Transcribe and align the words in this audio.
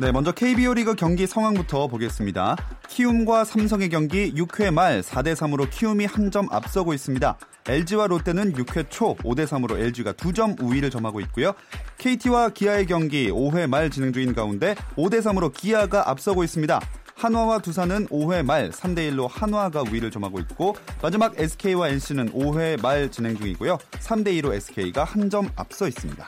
네, 0.00 0.12
먼저 0.12 0.32
KBO 0.32 0.72
리그 0.72 0.94
경기 0.94 1.26
상황부터 1.26 1.86
보겠습니다. 1.88 2.56
키움과 2.88 3.44
삼성의 3.44 3.90
경기 3.90 4.32
6회 4.32 4.70
말 4.72 5.02
4대 5.02 5.34
3으로 5.34 5.68
키움이 5.68 6.06
한 6.06 6.30
점 6.30 6.46
앞서고 6.50 6.94
있습니다. 6.94 7.36
LG와 7.66 8.06
롯데는 8.06 8.52
6회 8.54 8.86
초 8.88 9.16
5대 9.16 9.46
3으로 9.46 9.76
LG가 9.78 10.12
2점 10.12 10.62
우위를 10.62 10.88
점하고 10.90 11.20
있고요. 11.22 11.52
KT와 11.98 12.50
기아의 12.50 12.86
경기 12.86 13.30
5회 13.30 13.66
말 13.68 13.90
진행 13.90 14.12
중인 14.12 14.32
가운데 14.32 14.74
5대 14.96 15.20
3으로 15.20 15.52
기아가 15.52 16.08
앞서고 16.08 16.44
있습니다. 16.44 16.80
한화와 17.16 17.58
두산은 17.58 18.06
5회 18.06 18.42
말 18.44 18.70
3대 18.70 19.10
1로 19.10 19.28
한화가 19.28 19.82
우위를 19.82 20.10
점하고 20.12 20.38
있고 20.40 20.76
마지막 21.02 21.38
SK와 21.38 21.88
NC는 21.88 22.32
5회 22.32 22.80
말 22.80 23.10
진행 23.10 23.36
중이고요. 23.36 23.76
3대 23.98 24.28
2로 24.40 24.54
SK가 24.54 25.02
한 25.04 25.28
점 25.28 25.48
앞서 25.56 25.88
있습니다. 25.88 26.26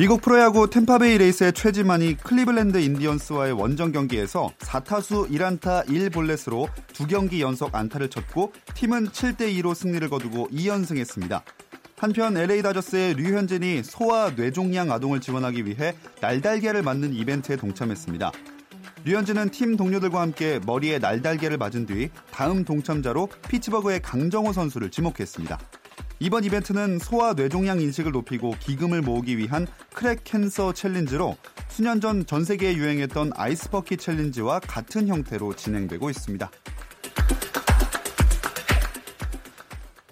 미국 0.00 0.22
프로야구 0.22 0.70
탬파베이 0.70 1.18
레이스의 1.18 1.52
최지만이 1.52 2.16
클리블랜드 2.16 2.78
인디언스와의 2.78 3.52
원정 3.52 3.92
경기에서 3.92 4.50
4타수 4.60 5.28
1안타 5.28 5.84
1볼넷으로 5.88 6.70
두 6.94 7.06
경기 7.06 7.42
연속 7.42 7.74
안타를 7.74 8.08
쳤고 8.08 8.54
팀은 8.72 9.08
7대 9.08 9.54
2로 9.60 9.74
승리를 9.74 10.08
거두고 10.08 10.48
2연승했습니다. 10.52 11.42
한편 11.98 12.34
LA 12.34 12.62
다저스의 12.62 13.12
류현진이 13.12 13.82
소아 13.82 14.30
뇌종양 14.36 14.90
아동을 14.90 15.20
지원하기 15.20 15.66
위해 15.66 15.94
날달걀을 16.22 16.82
맞는 16.82 17.12
이벤트에 17.12 17.56
동참했습니다. 17.56 18.32
류현진은 19.04 19.50
팀 19.50 19.76
동료들과 19.76 20.18
함께 20.18 20.60
머리에 20.64 20.98
날달걀을 20.98 21.58
맞은 21.58 21.84
뒤 21.84 22.08
다음 22.30 22.64
동참자로 22.64 23.28
피츠버그의 23.50 24.00
강정호 24.00 24.54
선수를 24.54 24.90
지목했습니다. 24.90 25.58
이번 26.22 26.44
이벤트는 26.44 26.98
소아 26.98 27.32
뇌종양 27.32 27.80
인식을 27.80 28.12
높이고 28.12 28.54
기금을 28.60 29.00
모으기 29.00 29.38
위한 29.38 29.66
크랙 29.94 30.20
캔서 30.24 30.74
챌린지로 30.74 31.36
수년 31.68 32.00
전 32.00 32.24
전 32.26 32.44
세계에 32.44 32.74
유행했던 32.76 33.32
아이스버킷 33.34 33.98
챌린지와 33.98 34.60
같은 34.60 35.08
형태로 35.08 35.56
진행되고 35.56 36.10
있습니다. 36.10 36.50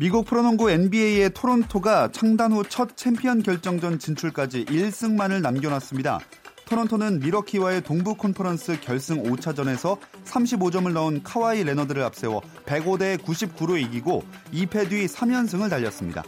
미국 0.00 0.24
프로농구 0.26 0.70
NBA의 0.70 1.30
토론토가 1.34 2.10
창단 2.12 2.52
후 2.52 2.62
첫 2.64 2.96
챔피언 2.96 3.42
결정전 3.42 3.98
진출까지 3.98 4.64
1승만을 4.64 5.42
남겨놨습니다. 5.42 6.20
토론토는 6.68 7.20
밀워키와의 7.20 7.80
동부 7.80 8.16
콘퍼런스 8.16 8.80
결승 8.82 9.22
5차전에서 9.22 9.98
35점을 10.26 10.92
넣은 10.92 11.22
카와이 11.22 11.64
레너드를 11.64 12.02
앞세워 12.02 12.42
105대 12.66 13.16
99로 13.16 13.80
이기고 13.80 14.22
2패 14.52 14.90
뒤 14.90 15.06
3연승을 15.06 15.70
달렸습니다. 15.70 16.22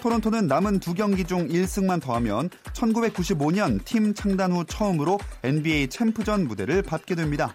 토론토는 0.00 0.46
남은 0.46 0.80
두 0.80 0.94
경기 0.94 1.24
중 1.24 1.46
1승만 1.46 2.00
더하면 2.00 2.48
1995년 2.72 3.84
팀 3.84 4.14
창단 4.14 4.52
후 4.52 4.64
처음으로 4.64 5.18
NBA 5.42 5.88
챔프전 5.88 6.48
무대를 6.48 6.82
밟게 6.82 7.14
됩니다. 7.14 7.54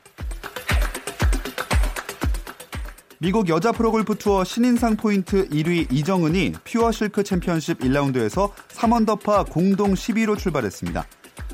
미국 3.18 3.50
여자 3.50 3.72
프로골프 3.72 4.20
투어 4.20 4.44
신인상 4.44 4.96
포인트 4.96 5.50
1위 5.50 5.92
이정은이 5.92 6.54
퓨어 6.64 6.92
실크 6.92 7.24
챔피언십 7.24 7.80
1라운드에서 7.80 8.52
3언더파 8.70 9.50
공동 9.50 9.96
10위로 9.96 10.38
출발했습니다. 10.38 11.04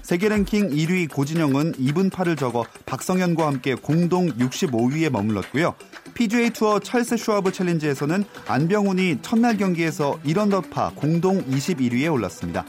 세계 0.02 0.30
랭킹 0.30 0.70
1위 0.70 1.10
고진영은 1.10 1.74
2오버파를 1.74 2.38
적어 2.38 2.66
박성현과 2.86 3.48
함께 3.48 3.74
공동 3.74 4.28
65위에 4.28 5.10
머물렀고요. 5.10 5.76
PGA 6.14 6.50
투어 6.52 6.80
찰스 6.80 7.18
슈와브 7.18 7.52
챌린지에서는 7.52 8.24
안병훈이 8.48 9.20
첫날 9.22 9.58
경기에서 9.58 10.20
1언더파 10.26 10.96
공동 10.96 11.44
21위에 11.46 12.12
올랐습니다. 12.12 12.66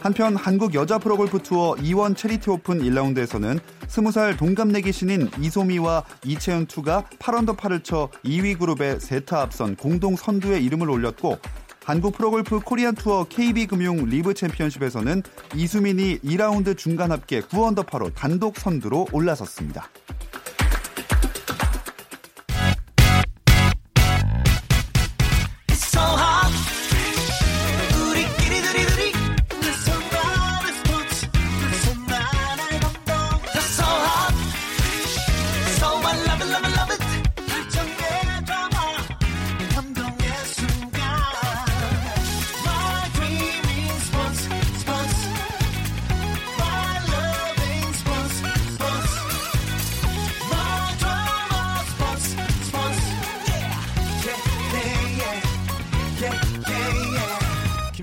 한편 0.00 0.34
한국 0.34 0.74
여자 0.74 0.98
프로골프 0.98 1.44
투어 1.44 1.76
E1 1.76 2.16
채리티 2.16 2.50
오픈 2.50 2.82
1라운드에서는 2.82 3.60
20살 3.86 4.36
동갑내기 4.36 4.90
신인 4.90 5.30
이소미와 5.38 6.04
이채은 6.24 6.66
투가 6.66 7.04
8언더파를 7.20 7.84
쳐 7.84 8.08
2위 8.24 8.58
그룹의 8.58 8.98
세 8.98 9.19
타 9.19 9.40
앞선 9.40 9.76
공동 9.76 10.16
선두에 10.16 10.58
이름을 10.58 10.90
올렸고 10.90 11.38
한국 11.84 12.16
프로골프 12.16 12.60
코리안 12.60 12.94
투어 12.94 13.24
KB금융 13.24 14.04
리브 14.06 14.34
챔피언십에서는 14.34 15.22
이수민이 15.56 16.20
2라운드 16.20 16.76
중간 16.76 17.10
합계 17.10 17.40
9언더파로 17.40 18.14
단독 18.14 18.56
선두로 18.56 19.08
올라섰습니다. 19.12 19.88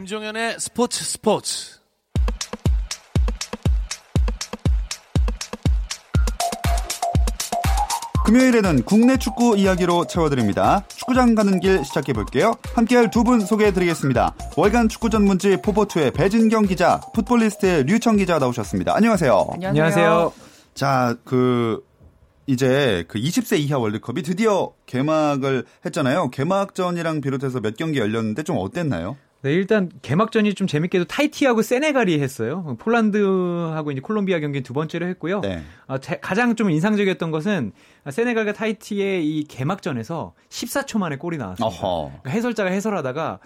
김종현의 0.09 0.55
스포츠 0.59 1.03
스포츠. 1.03 1.79
금요일에는 8.25 8.81
국내 8.85 9.17
축구 9.17 9.55
이야기로 9.55 10.07
채워드립니다. 10.07 10.83
축구장 10.87 11.35
가는 11.35 11.59
길 11.59 11.85
시작해 11.85 12.11
볼게요. 12.13 12.55
함께할 12.73 13.11
두 13.11 13.23
분 13.23 13.39
소개해 13.39 13.71
드리겠습니다. 13.71 14.33
월간 14.57 14.89
축구 14.89 15.11
전문지 15.11 15.57
포포투의 15.61 16.09
배진경 16.09 16.65
기자, 16.65 16.99
풋볼리스트의 17.13 17.83
류청 17.83 18.17
기자 18.17 18.39
나오셨습니다. 18.39 18.95
안녕하세요. 18.95 19.47
안녕하세요. 19.63 20.33
자, 20.73 21.15
그 21.23 21.85
이제 22.47 23.05
그 23.07 23.19
20세 23.19 23.59
이하 23.59 23.77
월드컵이 23.77 24.23
드디어 24.23 24.71
개막을 24.87 25.65
했잖아요. 25.85 26.31
개막전이랑 26.31 27.21
비롯해서 27.21 27.59
몇 27.59 27.77
경기 27.77 27.99
열렸는데 27.99 28.41
좀 28.41 28.57
어땠나요? 28.57 29.17
네, 29.41 29.53
일단 29.53 29.89
개막전이 30.01 30.53
좀 30.53 30.67
재밌게도 30.67 31.05
타이티하고 31.05 31.61
세네갈이 31.61 32.19
했어요. 32.19 32.75
폴란드하고 32.79 33.91
이제 33.91 34.01
콜롬비아 34.01 34.39
경기 34.39 34.61
두 34.61 34.73
번째로 34.73 35.07
했고요. 35.07 35.39
네. 35.39 35.63
어, 35.87 35.97
제, 35.99 36.17
가장 36.19 36.55
좀 36.55 36.69
인상적이었던 36.69 37.31
것은 37.31 37.71
세네갈과 38.09 38.51
타이티의 38.53 39.25
이 39.25 39.43
개막전에서 39.45 40.33
14초 40.49 40.99
만에 40.99 41.15
골이 41.17 41.37
나왔습니다. 41.37 41.77
그러니까 42.21 42.29
해설자가 42.31 42.69
해설하다가 42.69 43.39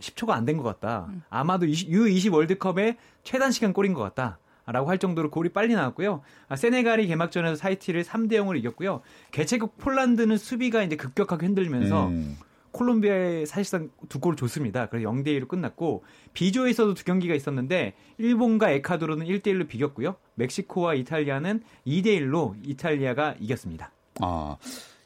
10초가 0.00 0.30
안 0.30 0.46
된 0.46 0.56
것 0.56 0.62
같다. 0.62 1.08
아마도 1.30 1.66
U20 1.66 2.32
월드컵의 2.32 2.96
최단 3.24 3.50
시간 3.50 3.72
골인 3.72 3.92
것 3.92 4.02
같다. 4.02 4.38
라고 4.66 4.88
할 4.88 4.98
정도로 4.98 5.30
골이 5.30 5.48
빨리 5.48 5.74
나왔고요. 5.74 6.22
아, 6.48 6.54
세네갈이 6.54 7.08
개막전에서 7.08 7.60
타이티를 7.60 8.04
3대 8.04 8.34
0으로 8.34 8.56
이겼고요. 8.56 9.00
개최국 9.32 9.78
폴란드는 9.78 10.36
수비가 10.38 10.84
이제 10.84 10.94
급격하게 10.94 11.46
흔들면서 11.46 12.06
음. 12.06 12.36
콜롬비아에 12.72 13.46
사실상 13.46 13.90
두 14.08 14.20
골을 14.20 14.36
줬습니다. 14.36 14.86
그래서 14.86 15.08
0대 15.10 15.26
1로 15.28 15.48
끝났고 15.48 16.04
비조에서도 16.32 16.94
두 16.94 17.04
경기가 17.04 17.34
있었는데 17.34 17.94
일본과 18.18 18.70
에콰도르는 18.70 19.26
1대 19.26 19.46
1로 19.46 19.68
비겼고요. 19.68 20.16
멕시코와 20.34 20.94
이탈리아는 20.94 21.62
2대 21.86 22.06
1로 22.20 22.54
이탈리아가 22.64 23.34
이겼습니다. 23.40 23.92
아. 24.20 24.56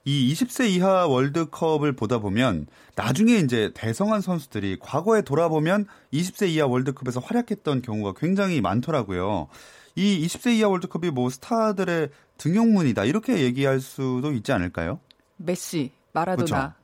이 0.06 0.32
20세 0.32 0.68
이하 0.68 1.06
월드컵을 1.06 1.94
보다 1.94 2.18
보면 2.18 2.66
나중에 2.94 3.36
이제 3.36 3.70
대성한 3.74 4.20
선수들이 4.20 4.76
과거에 4.78 5.22
돌아보면 5.22 5.86
20세 6.12 6.48
이하 6.48 6.66
월드컵에서 6.66 7.20
활약했던 7.20 7.80
경우가 7.80 8.12
굉장히 8.18 8.60
많더라고요. 8.60 9.48
이 9.94 10.26
20세 10.26 10.56
이하 10.56 10.68
월드컵이 10.68 11.10
뭐 11.10 11.30
스타들의 11.30 12.10
등용문이다 12.36 13.04
이렇게 13.06 13.40
얘기할 13.40 13.80
수도 13.80 14.32
있지 14.32 14.52
않을까요? 14.52 15.00
메시, 15.36 15.92
마라도나, 16.12 16.44
그렇죠. 16.44 16.83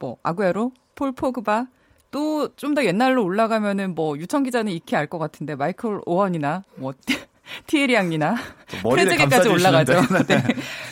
뭐 0.00 0.16
아구에로, 0.24 0.72
폴 0.96 1.12
포그바 1.12 1.66
또 2.10 2.48
좀 2.56 2.74
더 2.74 2.84
옛날로 2.84 3.22
올라가면은 3.24 3.94
뭐 3.94 4.18
유청 4.18 4.42
기자는 4.42 4.72
익히 4.72 4.96
알 4.96 5.06
것 5.06 5.18
같은데 5.18 5.54
마이클 5.54 6.00
오언이나 6.06 6.64
뭐 6.76 6.92
티에리 7.66 7.95
앙리나 7.95 8.36
트레즈게까지 8.82 9.48
올라가죠. 9.48 9.94
네. 10.28 10.42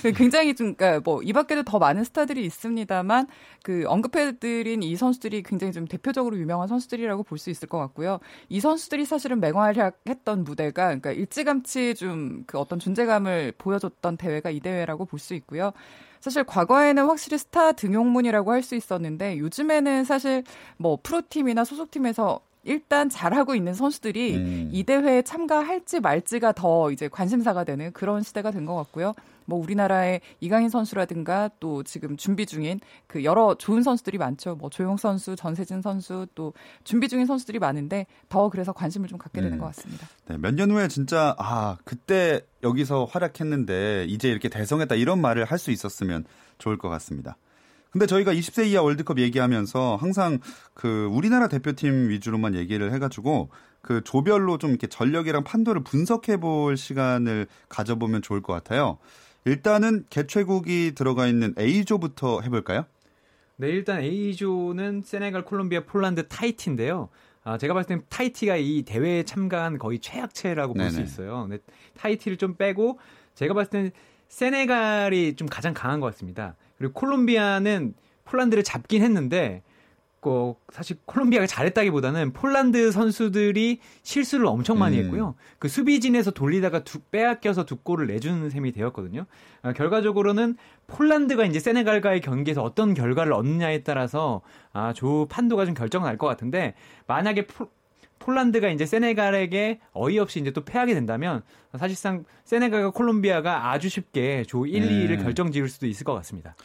그 0.03 0.13
굉장히 0.13 0.55
좀 0.57 0.75
그러니까 0.75 1.01
뭐이 1.05 1.33
밖에도 1.33 1.63
더 1.63 1.79
많은 1.79 2.03
스타들이 2.05 2.45
있습니다만 2.47 3.29
그 3.63 3.85
언급해드린 3.87 4.83
이 4.83 4.97
선수들이 4.97 5.43
굉장히 5.45 5.73
좀 5.73 5.87
대표적으로 5.87 6.37
유명한 6.37 6.67
선수들이라고 6.69 7.23
볼 7.23 7.39
수 7.39 7.51
있을 7.51 7.69
것 7.69 7.79
같고요. 7.79 8.19
이 8.49 8.59
선수들이 8.61 9.05
사실은 9.05 9.39
맹활약했던 9.41 10.43
무대가 10.45 10.87
그러니까 10.87 11.13
일찌감치 11.13 11.95
좀 11.95 12.45
그 12.47 12.59
어떤 12.59 12.79
존재감을 12.81 13.53
보여줬던 13.59 14.17
대회가 14.17 14.51
이 14.51 14.61
대회라고 14.61 15.05
볼 15.05 15.21
수 15.21 15.35
있고요. 15.35 15.73
사실 16.21 16.45
과거에는 16.45 17.07
확실히 17.07 17.39
스타 17.39 17.73
등용문이라고 17.73 18.53
할 18.53 18.63
수 18.63 18.75
있었는데 18.75 19.39
요즘에는 19.39 20.05
사실 20.05 20.43
뭐 20.77 20.99
프로팀이나 21.03 21.65
소속팀에서 21.65 22.41
일단 22.65 23.09
잘하고 23.09 23.55
있는 23.55 23.73
선수들이 23.73 24.35
음. 24.37 24.69
이 24.73 24.83
대회에 24.85 25.23
참가할지 25.23 26.01
말지가 26.01 26.53
더 26.53 26.91
이제 26.91 27.09
관심사가 27.09 27.65
되는 27.65 27.93
그런 27.93 28.23
시대가 28.23 28.51
된 28.51 28.67
것 28.67 28.75
같고요. 28.77 29.15
뭐 29.49 29.59
우리나라의 29.59 30.21
이강인 30.41 30.69
선수라든가 30.69 31.49
또 31.59 31.83
지금 31.83 32.19
준비 32.19 32.45
중인 32.45 32.81
그 33.07 33.25
여러 33.25 33.55
좋은 33.55 33.83
선수들이 33.83 34.19
많죠. 34.19 34.57
뭐 34.57 34.69
조용 34.69 34.99
선수, 34.99 35.37
전세진 35.37 35.81
선수 35.81 36.27
또 36.35 36.53
준비 36.85 37.09
중인 37.09 37.25
선수들이 37.25 37.59
많은데 37.59 38.07
더 38.29 38.51
그래서 38.51 38.75
관심을 38.75 39.09
좀 39.09 39.19
갖게 39.19 39.41
되는 39.41 39.55
음. 39.57 39.59
것 39.61 39.67
같습니다. 39.67 40.07
네, 40.27 40.37
몇 40.37 40.55
년 40.55 40.71
후에 40.71 40.89
진짜 40.89 41.35
아 41.39 41.79
그때 41.85 42.43
여기서 42.63 43.07
활약했는데 43.07 44.05
이제 44.09 44.29
이렇게 44.29 44.49
대성했다 44.51 44.95
이런 44.97 45.21
말을 45.21 45.45
할 45.47 45.59
수 45.59 45.71
있었으면 45.73 46.25
좋을 46.59 46.77
것 46.79 46.89
같습니다. 46.91 47.37
근데 47.91 48.05
저희가 48.07 48.35
20세 48.35 48.67
이하 48.67 48.83
월드컵 48.83 49.19
얘기하면서 49.19 49.97
항상 49.97 50.39
그 50.75 51.07
우리나라 51.11 51.49
대표팀 51.49 52.11
위주로만 52.11 52.55
얘기를 52.55 52.93
해가지고 52.93 53.49
그 53.81 54.03
조별로 54.05 54.59
좀 54.59 54.71
이렇게 54.71 54.87
전력이랑 54.87 55.43
판도를 55.45 55.83
분석해 55.85 56.37
볼 56.37 56.77
시간을 56.77 57.47
가져보면 57.71 58.21
좋을 58.23 58.43
것 58.43 58.53
같아요. 58.53 58.99
일단은 59.49 60.05
개최국이 60.11 60.93
들어가 60.95 61.27
있는 61.27 61.55
A조부터 61.59 62.41
해볼까요? 62.43 62.85
네, 63.57 63.69
일단 63.69 64.01
A조는 64.01 65.03
세네갈, 65.05 65.45
콜롬비아, 65.45 65.85
폴란드, 65.85 66.29
타이티인데요. 66.29 67.09
아, 67.45 67.57
제가 67.59 67.73
봤을 67.75 67.89
땐 67.89 68.03
타이티가 68.09 68.57
이 68.57 68.83
대회에 68.83 69.23
참가한 69.25 69.79
거의 69.79 69.99
최약체라고 70.01 70.75
볼 70.75 70.91
수 70.91 71.01
있어요. 71.01 71.47
근데 71.49 71.63
타이티를 71.97 72.37
좀 72.37 72.57
빼고 72.57 72.99
제가 73.35 73.55
봤을 73.55 73.71
땐 73.71 73.91
세네갈이 74.29 75.35
좀 75.37 75.49
가장 75.49 75.73
강한 75.75 76.01
것 76.01 76.07
같습니다. 76.13 76.57
그리고 76.77 76.93
콜롬비아는 76.93 77.95
폴란드를 78.27 78.63
잡긴 78.63 79.03
했는데 79.03 79.63
꼭 80.21 80.61
사실 80.73 80.97
콜롬비아가 81.05 81.47
잘했다기보다는 81.47 82.33
폴란드 82.33 82.91
선수들이 82.91 83.81
실수를 84.03 84.47
엄청 84.47 84.79
많이 84.79 84.99
음. 84.99 85.05
했고요. 85.05 85.35
그 85.59 85.69
수비진에서 85.69 86.33
돌리다가 86.33 86.83
두, 86.83 87.01
빼앗겨서 87.01 87.65
두 87.65 87.77
골을 87.77 88.09
내주는 88.09 88.51
셈이 88.51 88.73
되었거든요. 88.73 89.27
아, 89.63 89.73
결과적으로는 89.73 90.57
폴란드가 90.89 91.45
이제 91.45 91.61
세네갈과의 91.61 92.21
경기에서 92.21 92.63
어떤 92.63 92.95
결과를 92.95 93.33
얻느냐에 93.33 93.85
따라서 93.85 94.43
아, 94.73 94.93
조 94.93 95.27
판도가 95.31 95.65
좀 95.67 95.75
결정날 95.75 96.19
것 96.19 96.27
같은데 96.27 96.75
만약에 97.07 97.47
포, 97.47 97.69
폴란드가 98.19 98.69
이제 98.71 98.87
세네갈에게 98.87 99.81
어이없이 99.93 100.41
이제 100.41 100.51
또 100.51 100.65
패하게 100.65 100.95
된다면 100.95 101.43
사실상 101.79 102.25
세네갈과 102.45 102.91
콜롬비아가 102.91 103.71
아주 103.71 103.89
쉽게 103.89 104.45
조 104.49 104.67
1, 104.67 104.83
음. 104.83 104.89
2위를 104.89 105.23
결정 105.23 105.53
지을 105.53 105.69
수도 105.69 105.87
있을 105.87 106.05
것 106.05 106.15
같습니다. 106.15 106.57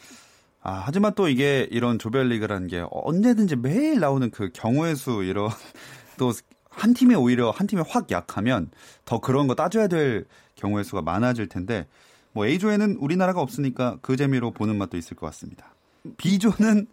아, 0.64 0.84
하지만 0.86 1.14
또 1.16 1.28
이게 1.28 1.68
이런 1.72 2.00
조별리그라는 2.00 2.68
게 2.68 2.86
언제든지 2.90 3.58
매일 3.58 4.00
나오는 4.00 4.32
그 4.32 4.50
경우의 4.54 4.96
수 4.96 5.24
이런 5.24 5.50
또 6.18 6.32
한 6.76 6.94
팀이 6.94 7.16
오히려 7.16 7.52
한 7.52 7.68
팀이 7.68 7.84
확 7.88 8.12
약하면 8.12 8.70
더 9.06 9.20
그런 9.20 9.48
거 9.48 9.56
따져야 9.56 9.88
될 9.88 10.26
경우의 10.56 10.84
수가 10.84 11.02
많아질 11.02 11.48
텐데 11.48 11.88
뭐 12.32 12.46
A조에는 12.48 12.98
우리나라가 13.00 13.42
없으니까 13.42 13.98
그 14.02 14.16
재미로 14.18 14.52
보는 14.52 14.78
맛도 14.78 14.98
있을 14.98 15.16
것 15.16 15.28
같습니다. 15.28 15.76
B조는 16.18 16.88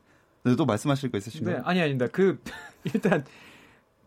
또 0.57 0.67
말씀하실 0.67 1.11
거 1.11 1.19
있으신가요? 1.19 1.57
네, 1.57 1.63
아니 1.65 1.81
아닙니다. 1.81 2.07
그 2.13 2.41
일단 2.85 3.25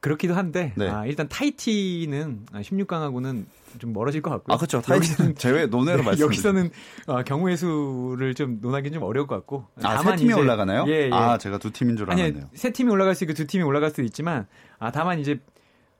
그렇기도 0.03 0.33
한데 0.33 0.73
네. 0.75 0.89
아, 0.89 1.05
일단 1.05 1.29
타이티는 1.29 2.47
16강하고는 2.51 3.45
좀 3.79 3.93
멀어질 3.93 4.21
것 4.21 4.31
같고요. 4.31 4.53
아 4.53 4.57
그렇죠. 4.57 4.81
타이티는 4.81 5.35
제외 5.39 5.65
논외로 5.65 5.99
네, 5.99 6.03
말씀. 6.03 6.25
여기서는 6.25 6.71
어, 7.07 7.23
경우의 7.23 7.55
수를 7.55 8.35
좀 8.35 8.59
논하기는 8.61 8.99
좀 8.99 9.03
어려울 9.07 9.27
것 9.27 9.35
같고. 9.35 9.65
아세 9.81 10.17
팀이 10.17 10.31
이제, 10.31 10.39
올라가나요? 10.39 10.83
예, 10.87 11.05
예. 11.05 11.09
아 11.13 11.37
제가 11.37 11.57
두 11.57 11.71
팀인 11.71 11.95
줄 11.95 12.11
알았네요. 12.11 12.25
아니, 12.25 12.41
세 12.53 12.71
팀이 12.71 12.91
올라갈 12.91 13.15
수 13.15 13.23
있고 13.23 13.33
두 13.33 13.47
팀이 13.47 13.63
올라갈 13.63 13.91
수도 13.91 14.03
있지만 14.03 14.45
아 14.77 14.91
다만 14.91 15.19
이제 15.19 15.39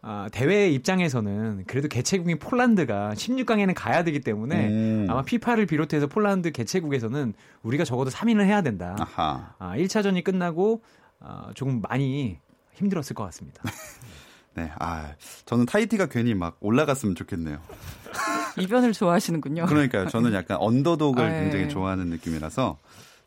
아, 0.01 0.27
대회 0.33 0.69
입장에서는 0.69 1.63
그래도 1.65 1.88
개최국인 1.88 2.39
폴란드가 2.39 3.13
16강에는 3.15 3.73
가야 3.73 4.03
되기 4.03 4.19
때문에 4.19 4.67
음. 4.67 5.07
아마 5.09 5.21
피파를 5.21 5.65
비롯해서 5.65 6.07
폴란드 6.07 6.51
개최국에서는 6.51 7.33
우리가 7.61 7.85
적어도 7.85 8.11
3위를 8.11 8.44
해야 8.44 8.61
된다. 8.61 8.97
아하. 9.00 9.55
아, 9.59 9.77
1차전이 9.77 10.25
끝나고 10.25 10.81
아, 11.21 11.51
조금 11.55 11.79
많이 11.79 12.38
힘들었을 12.73 13.13
것 13.15 13.23
같습니다. 13.25 13.61
네, 14.55 14.71
아, 14.79 15.13
저는 15.45 15.65
타이티가 15.65 16.07
괜히 16.07 16.35
막 16.35 16.57
올라갔으면 16.59 17.15
좋겠네요. 17.15 17.59
이변을 18.59 18.93
좋아하시는군요. 18.93 19.65
그러니까요. 19.65 20.07
저는 20.09 20.33
약간 20.35 20.57
언더독을 20.59 21.23
아, 21.23 21.35
예. 21.35 21.41
굉장히 21.41 21.69
좋아하는 21.69 22.07
느낌이라서 22.07 22.77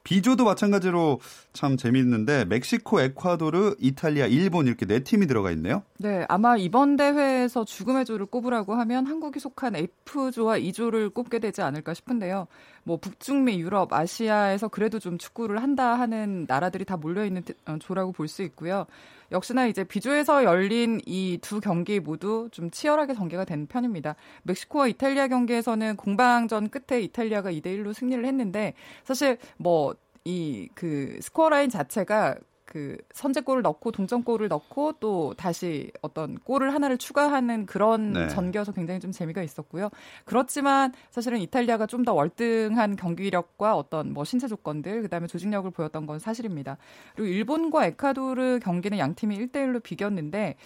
비조도 0.04 0.44
마찬가지로 0.44 1.18
참 1.52 1.76
재미있는데 1.76 2.44
멕시코, 2.44 3.00
에콰도르, 3.00 3.74
이탈리아, 3.80 4.26
일본 4.26 4.68
이렇게 4.68 4.86
네 4.86 5.00
팀이 5.00 5.26
들어가 5.26 5.50
있네요. 5.50 5.82
네, 5.98 6.24
아마 6.28 6.56
이번 6.56 6.96
대회에서 6.96 7.64
죽음의 7.64 8.04
조를 8.04 8.26
꼽으라고 8.26 8.76
하면 8.76 9.04
한국이 9.06 9.40
속한 9.40 9.74
F조와 9.74 10.58
E조를 10.58 11.10
꼽게 11.10 11.40
되지 11.40 11.60
않을까 11.62 11.92
싶은데요. 11.92 12.46
뭐 12.84 12.98
북중미, 13.00 13.58
유럽, 13.58 13.92
아시아에서 13.92 14.68
그래도 14.68 15.00
좀 15.00 15.18
축구를 15.18 15.60
한다 15.60 15.98
하는 15.98 16.44
나라들이 16.46 16.84
다 16.84 16.96
몰려 16.96 17.24
있는 17.24 17.42
어, 17.66 17.76
조라고 17.80 18.12
볼 18.12 18.28
수 18.28 18.44
있고요. 18.44 18.86
역시나 19.32 19.66
이제 19.66 19.84
비조에서 19.84 20.44
열린 20.44 21.00
이 21.06 21.38
두 21.42 21.60
경기 21.60 22.00
모두 22.00 22.48
좀 22.52 22.70
치열하게 22.70 23.14
전개가 23.14 23.44
된 23.44 23.66
편입니다. 23.66 24.16
멕시코와 24.44 24.88
이탈리아 24.88 25.28
경기에서는 25.28 25.96
공방전 25.96 26.70
끝에 26.70 27.00
이탈리아가 27.02 27.50
2대 27.52 27.66
1로 27.66 27.92
승리를 27.94 28.24
했는데 28.24 28.74
사실 29.04 29.38
뭐 29.58 29.94
이 30.28 30.68
그 30.74 31.18
스코어 31.22 31.50
라인 31.50 31.70
자체가 31.70 32.34
그 32.76 32.98
선제골을 33.14 33.62
넣고 33.62 33.90
동점골을 33.90 34.48
넣고 34.48 34.96
또 35.00 35.32
다시 35.38 35.90
어떤 36.02 36.34
골을 36.34 36.74
하나를 36.74 36.98
추가하는 36.98 37.64
그런 37.64 38.12
네. 38.12 38.28
전개여서 38.28 38.72
굉장히 38.72 39.00
좀 39.00 39.12
재미가 39.12 39.42
있었고요. 39.42 39.88
그렇지만 40.26 40.92
사실은 41.10 41.40
이탈리아가 41.40 41.86
좀 41.86 42.04
더 42.06 42.12
월등한 42.12 42.94
경기력과 42.96 43.74
어떤 43.76 44.12
뭐 44.12 44.24
신체 44.24 44.46
조건들 44.46 45.02
그다음에 45.02 45.26
조직력을 45.26 45.68
보였던 45.70 46.06
건 46.06 46.18
사실입니다. 46.18 46.76
그리고 47.16 47.32
일본과 47.32 47.86
에콰도르 47.86 48.60
경기는 48.62 48.98
양 48.98 49.14
팀이 49.14 49.36
1대 49.38 49.54
1로 49.54 49.82
비겼는데 49.82 50.56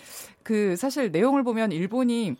그 0.42 0.74
사실 0.76 1.12
내용을 1.12 1.44
보면 1.44 1.70
일본이 1.70 2.36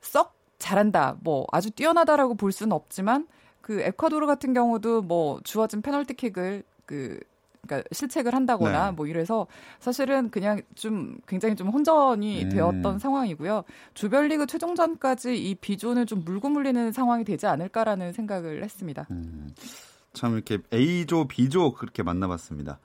썩 0.00 0.34
잘한다. 0.58 1.16
뭐 1.20 1.46
아주 1.52 1.70
뛰어나다라고 1.70 2.34
볼 2.34 2.50
수는 2.50 2.72
없지만 2.72 3.28
그 3.60 3.80
에콰도르 3.80 4.26
같은 4.26 4.52
경우도 4.52 5.02
뭐 5.02 5.40
주어진 5.44 5.80
페널티킥을 5.80 6.64
그 6.84 7.20
그러니까 7.66 7.88
실책을 7.92 8.34
한다거나 8.34 8.86
네. 8.86 8.92
뭐 8.92 9.06
이래서 9.06 9.46
사실은 9.78 10.30
그냥 10.30 10.62
좀 10.74 11.18
굉장히 11.28 11.54
좀 11.54 11.68
혼전이 11.68 12.44
음. 12.44 12.48
되었던 12.48 12.98
상황이고요. 12.98 13.64
조별리그 13.94 14.46
최종전까지 14.46 15.36
이 15.36 15.54
비존을 15.54 16.06
좀 16.06 16.24
물고 16.24 16.48
물리는 16.48 16.90
상황이 16.90 17.24
되지 17.24 17.46
않을까라는 17.46 18.12
생각을 18.12 18.64
했습니다. 18.64 19.06
음. 19.12 19.54
참 20.12 20.34
이렇게 20.34 20.58
A조, 20.72 21.28
B조 21.28 21.72
그렇게 21.74 22.02
만나봤습니다. 22.02 22.80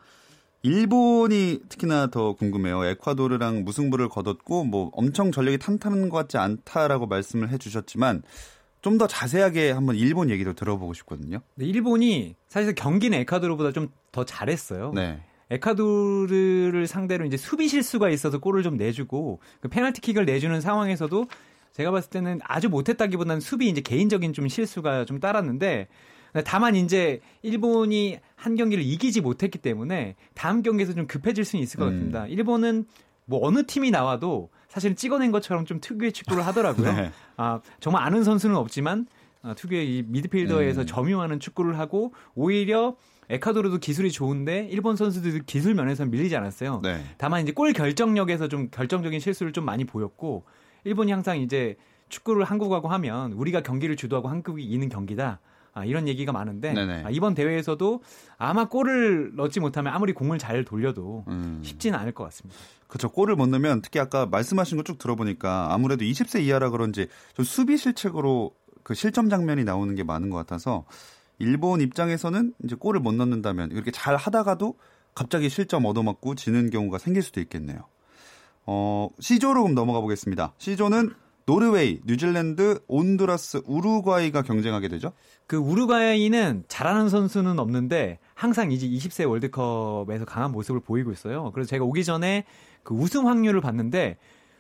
일본이 0.62 1.60
특히나 1.70 2.08
더 2.08 2.34
궁금해요. 2.34 2.84
에콰도르랑 2.86 3.64
무승부를 3.64 4.10
거뒀고 4.10 4.64
뭐 4.64 4.92
엄청 4.94 5.32
전력이 5.32 5.58
탄탄한 5.58 6.10
것 6.10 6.18
같지 6.18 6.38
않다라고 6.38 7.08
말씀을 7.08 7.50
해주셨지만 7.50 8.22
좀 8.88 8.98
더 8.98 9.06
자세하게 9.06 9.72
한번 9.72 9.96
일본 9.96 10.30
얘기도 10.30 10.54
들어보고 10.54 10.94
싶거든요. 10.94 11.40
네, 11.56 11.66
일본이 11.66 12.36
사실 12.48 12.74
경기는 12.74 13.18
에콰도르보다 13.20 13.72
좀 13.74 13.90
더 14.12 14.24
잘했어요. 14.24 14.94
네. 14.96 15.20
에콰도르를 15.52 16.88
상대로 16.88 17.26
이제 17.26 17.38
수비 17.38 17.68
실수가 17.68 18.10
있어서 18.10 18.40
골을 18.40 18.64
좀 18.64 18.78
내주고 18.78 19.40
그 19.60 19.68
페널티킥을 19.68 20.26
내주는 20.26 20.60
상황에서도 20.60 21.28
제가 21.74 21.92
봤을 21.92 22.10
때는 22.10 22.40
아주 22.44 22.70
못했다기보다는 22.70 23.40
수비 23.42 23.70
이제 23.70 23.82
개인적인 23.82 24.34
좀 24.34 24.48
실수가 24.48 25.06
좀 25.06 25.20
따랐는데 25.20 25.88
다만 26.46 26.76
이제 26.76 27.20
일본이 27.44 28.18
한 28.36 28.56
경기를 28.56 28.84
이기지 28.84 29.22
못했기 29.22 29.60
때문에 29.60 30.16
다음 30.34 30.64
경기에서 30.64 30.94
좀 30.94 31.06
급해질 31.06 31.46
수는 31.46 31.62
있을 31.62 31.80
것 31.80 31.86
음. 31.86 31.92
같습니다. 31.92 32.28
일본은 32.28 32.86
뭐 33.28 33.46
어느 33.46 33.66
팀이 33.66 33.92
나와도 33.92 34.50
사실은 34.70 34.96
찍어낸 34.96 35.32
것처럼 35.32 35.66
좀 35.66 35.80
특유의 35.80 36.14
축구를 36.14 36.46
하더라고요. 36.48 36.92
네. 36.96 37.12
아, 37.36 37.62
정말 37.80 38.04
아는 38.04 38.24
선수는 38.24 38.56
없지만 38.56 39.06
어, 39.44 39.54
특유의 39.56 39.98
이 39.98 40.04
미드필더에서 40.08 40.82
음. 40.82 40.86
점유하는 40.88 41.40
축구를 41.40 41.78
하고 41.78 42.14
오히려 42.34 42.96
에콰도르도 43.30 43.80
기술이 43.80 44.12
좋은데 44.12 44.68
일본 44.72 44.96
선수들 44.96 45.44
기술 45.46 45.76
면에서 45.76 46.06
밀리지 46.06 46.36
않았어요. 46.36 46.80
네. 46.82 47.04
다만 47.18 47.44
이제 47.44 47.52
골 47.52 47.74
결정력에서 47.74 48.48
좀 48.48 48.70
결정적인 48.72 49.20
실수를 49.20 49.52
좀 49.52 49.66
많이 49.66 49.84
보였고 49.84 50.46
일본이 50.86 51.12
항상 51.12 51.38
이제 51.38 51.76
축구를 52.08 52.46
한국하고 52.46 52.88
하면 52.88 53.34
우리가 53.34 53.62
경기를 53.62 53.98
주도하고 53.98 54.30
한국이 54.30 54.64
이는 54.64 54.88
경기다. 54.88 55.42
아, 55.78 55.86
이런 55.86 56.08
얘기가 56.08 56.32
많은데 56.32 56.74
아, 57.06 57.10
이번 57.12 57.36
대회에서도 57.36 58.02
아마 58.38 58.66
골을 58.66 59.36
넣지 59.36 59.60
못하면 59.60 59.94
아무리 59.94 60.14
공을 60.14 60.40
잘 60.40 60.66
돌려도 60.66 61.26
음. 61.28 61.62
쉽지는 61.64 62.00
않을 62.00 62.14
것 62.14 62.24
같습니다. 62.26 62.60
그렇죠. 62.88 63.10
골을 63.10 63.36
못 63.36 63.48
넣으면 63.48 63.82
특히 63.82 64.00
아까 64.00 64.26
말씀하신 64.26 64.78
거 64.78 64.84
쭉 64.84 64.98
들어보니까 64.98 65.74
아무래도 65.74 66.04
20세 66.06 66.42
이하라 66.42 66.70
그런지 66.70 67.08
좀 67.36 67.46
수비 67.46 67.78
실책으로 67.78 68.52
그 68.84 68.94
실점 68.94 69.30
장면이 69.30 69.66
나오는 69.66 69.94
게 69.96 70.04
많은 70.04 70.30
것 70.30 70.38
같아서 70.38 70.86
일본 71.40 71.82
입장에서는 71.82 72.54
이제 72.64 72.76
골을 72.76 73.00
못 73.02 73.14
넣는다면 73.14 73.72
이렇게 73.72 73.92
잘 73.92 74.16
하다가도 74.16 74.76
갑자기 75.14 75.50
실점 75.50 75.86
얻어맞고 75.86 76.36
지는 76.36 76.70
경우가 76.70 76.98
생길 76.98 77.22
수도 77.22 77.40
있겠네요. 77.42 77.80
어, 78.66 79.10
C조로 79.20 79.64
그럼 79.64 79.76
넘어가 79.76 80.00
보겠습니다. 80.02 80.54
C조는 80.58 81.12
노르웨이, 81.48 82.02
뉴질랜드, 82.06 82.82
온두라스, 82.88 83.62
우루과이가 83.66 84.42
경쟁하게 84.42 84.90
되죠? 84.90 85.14
그 85.48 85.56
우루과이는 85.56 86.66
잘하는 86.68 87.08
선수는 87.08 87.58
없는데 87.58 88.20
항상 88.36 88.72
이제 88.74 88.86
20세 88.86 89.28
월드컵에서 89.30 90.26
강한 90.26 90.52
모습을 90.52 90.82
보이고 90.82 91.12
있어요. 91.14 91.52
그래서 91.54 91.70
제가 91.70 91.86
오기 91.86 92.04
전에 92.04 92.44
그 92.84 92.94
우승 92.94 93.28
확률을 93.30 93.62
봤는데 93.62 94.18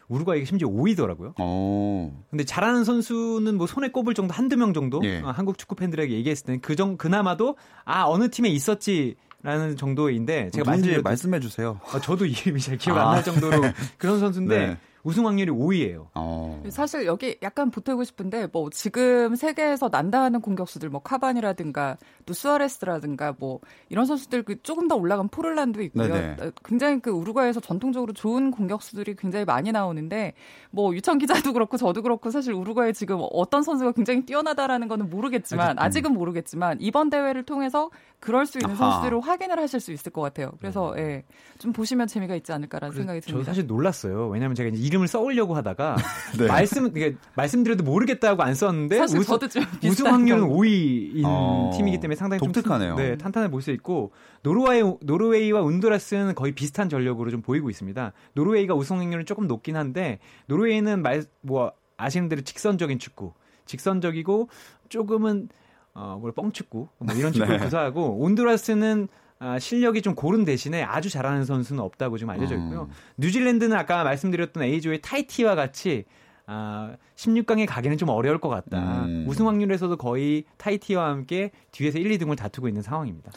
우루과이가 0.07 0.45
심지어 0.45 0.69
5위더라고요. 0.69 1.31
오. 1.31 1.33
어. 1.39 2.23
근데 2.29 2.45
잘하는 2.45 2.85
선수는 2.85 3.57
뭐 3.57 3.67
손에 3.67 3.89
꼽을 3.89 4.13
정도 4.13 4.33
한두 4.33 4.55
명 4.55 4.73
정도 4.73 5.01
예. 5.03 5.19
어, 5.19 5.31
한국 5.31 5.57
축구 5.57 5.75
팬들에게 5.75 6.13
얘기했을 6.15 6.45
때는 6.45 6.61
그 6.61 6.77
정 6.77 6.95
그나마도 6.95 7.57
아 7.83 8.05
어느 8.05 8.29
팀에 8.29 8.47
있었지 8.47 9.15
라는 9.43 9.75
정도인데 9.75 10.49
제가 10.51 10.71
말씀해 11.03 11.39
주세요. 11.41 11.79
아, 11.91 11.99
저도 11.99 12.25
이름이 12.25 12.61
잘 12.61 12.77
기억 12.77 12.97
아. 12.97 13.09
안날 13.09 13.23
정도로 13.25 13.61
그런 13.99 14.19
선수인데 14.21 14.67
네. 14.67 14.77
우승 15.07 15.25
확률이 15.25 15.49
5위예요. 15.49 16.07
어. 16.15 16.61
사실 16.67 17.05
여기 17.05 17.37
약간 17.41 17.71
보태고 17.71 18.03
싶은데 18.03 18.47
뭐 18.51 18.69
지금 18.69 19.35
세계에서 19.35 19.87
난다 19.89 20.21
하는 20.21 20.41
공격수들 20.41 20.89
뭐 20.89 21.01
카반이라든가 21.01 21.95
또 22.25 22.33
수아레스라든가 22.33 23.33
뭐 23.39 23.61
이런 23.87 24.05
선수들 24.05 24.43
그 24.43 24.61
조금 24.63 24.89
더 24.89 24.95
올라간 24.95 25.29
포를란도 25.29 25.81
있고요. 25.83 26.13
네네. 26.13 26.35
어, 26.41 26.51
굉장히 26.65 26.99
그 26.99 27.09
우루과이에서 27.09 27.61
전통적으로 27.61 28.11
좋은 28.11 28.51
공격수들이 28.51 29.15
굉장히 29.15 29.45
많이 29.45 29.71
나오는데 29.71 30.33
뭐 30.71 30.93
유천 30.93 31.19
기자도 31.19 31.53
그렇고 31.53 31.77
저도 31.77 32.01
그렇고 32.01 32.29
사실 32.29 32.51
우루과이 32.51 32.91
지금 32.91 33.19
어떤 33.31 33.63
선수가 33.63 33.93
굉장히 33.93 34.25
뛰어나다라는 34.25 34.89
거는 34.89 35.09
모르겠지만 35.09 35.79
아직 35.79 36.05
은 36.05 36.11
모르겠지만 36.11 36.79
이번 36.81 37.09
대회를 37.09 37.43
통해서 37.43 37.89
그럴 38.19 38.45
수 38.45 38.57
있는 38.57 38.71
아하. 38.71 38.91
선수들을 38.91 39.21
확인을 39.21 39.57
하실 39.57 39.79
수 39.79 39.93
있을 39.93 40.11
것 40.11 40.21
같아요. 40.21 40.51
그래서 40.59 40.93
네. 40.95 41.01
예, 41.01 41.23
좀 41.59 41.71
보시면 41.71 42.07
재미가 42.07 42.35
있지 42.35 42.51
않을까라는 42.51 42.93
생각이 42.93 43.21
듭니다. 43.21 43.45
저 43.45 43.51
사실 43.51 43.67
놀랐어요. 43.67 44.27
왜냐하면 44.27 44.55
제가 44.55 44.69
이제 44.69 44.81
이름을 44.97 45.07
써오려고 45.07 45.55
하다가 45.55 45.95
네. 46.37 46.47
말씀 46.47 46.91
그러니까 46.91 47.19
말씀드려도 47.35 47.83
모르겠다고 47.83 48.43
안 48.43 48.53
썼는데 48.53 48.97
사실 48.97 49.19
우승, 49.19 49.33
저도 49.33 49.47
좀 49.47 49.63
우승 49.83 50.07
확률은 50.07 50.47
5위인 50.47 51.23
어, 51.25 51.71
팀이기 51.75 51.99
때문에 51.99 52.15
상당히 52.15 52.39
독특하네요. 52.39 52.95
좀, 52.95 52.97
네, 52.97 53.17
탄탄해 53.17 53.49
보일 53.49 53.61
수 53.61 53.71
있고 53.71 54.11
노르웨이 54.43 54.83
노르웨이와 55.01 55.61
운두라스는 55.61 56.35
거의 56.35 56.51
비슷한 56.53 56.89
전력으로 56.89 57.31
좀 57.31 57.41
보이고 57.41 57.69
있습니다. 57.69 58.11
노르웨이가 58.33 58.73
우승 58.75 58.99
확률은 58.99 59.25
조금 59.25 59.47
높긴 59.47 59.75
한데 59.77 60.19
노르웨이는 60.47 61.01
말 61.01 61.23
뭐 61.41 61.71
아시는 61.97 62.29
대로 62.29 62.41
직선적인 62.41 62.99
축구, 62.99 63.33
직선적이고 63.65 64.49
조금은 64.89 65.49
어, 65.93 66.17
뭐 66.21 66.31
뻥축구 66.31 66.87
뭐 66.99 67.15
이런 67.15 67.31
축구를 67.33 67.57
네. 67.57 67.63
구사하고 67.63 68.19
온두라스는 68.19 69.07
아, 69.39 69.59
실력이 69.59 70.01
좀 70.01 70.15
고른 70.15 70.45
대신에 70.45 70.83
아주 70.83 71.09
잘하는 71.09 71.45
선수는 71.45 71.81
없다고 71.83 72.17
좀 72.17 72.29
알려져 72.29 72.55
있고요. 72.55 72.83
음. 72.83 72.93
뉴질랜드는 73.17 73.75
아까 73.77 74.03
말씀드렸던 74.03 74.63
A조의 74.63 75.01
타이티와 75.01 75.55
같이 75.55 76.05
아, 76.47 76.95
16강에 77.15 77.65
가기는 77.67 77.97
좀 77.97 78.09
어려울 78.09 78.39
것 78.39 78.49
같다. 78.49 79.05
음. 79.05 79.25
우승 79.27 79.47
확률에서도 79.47 79.95
거의 79.97 80.45
타이티와 80.57 81.09
함께 81.09 81.51
뒤에서 81.71 81.99
1, 81.99 82.17
2등을 82.17 82.37
다투고 82.37 82.67
있는 82.67 82.81
상황입니다. 82.81 83.31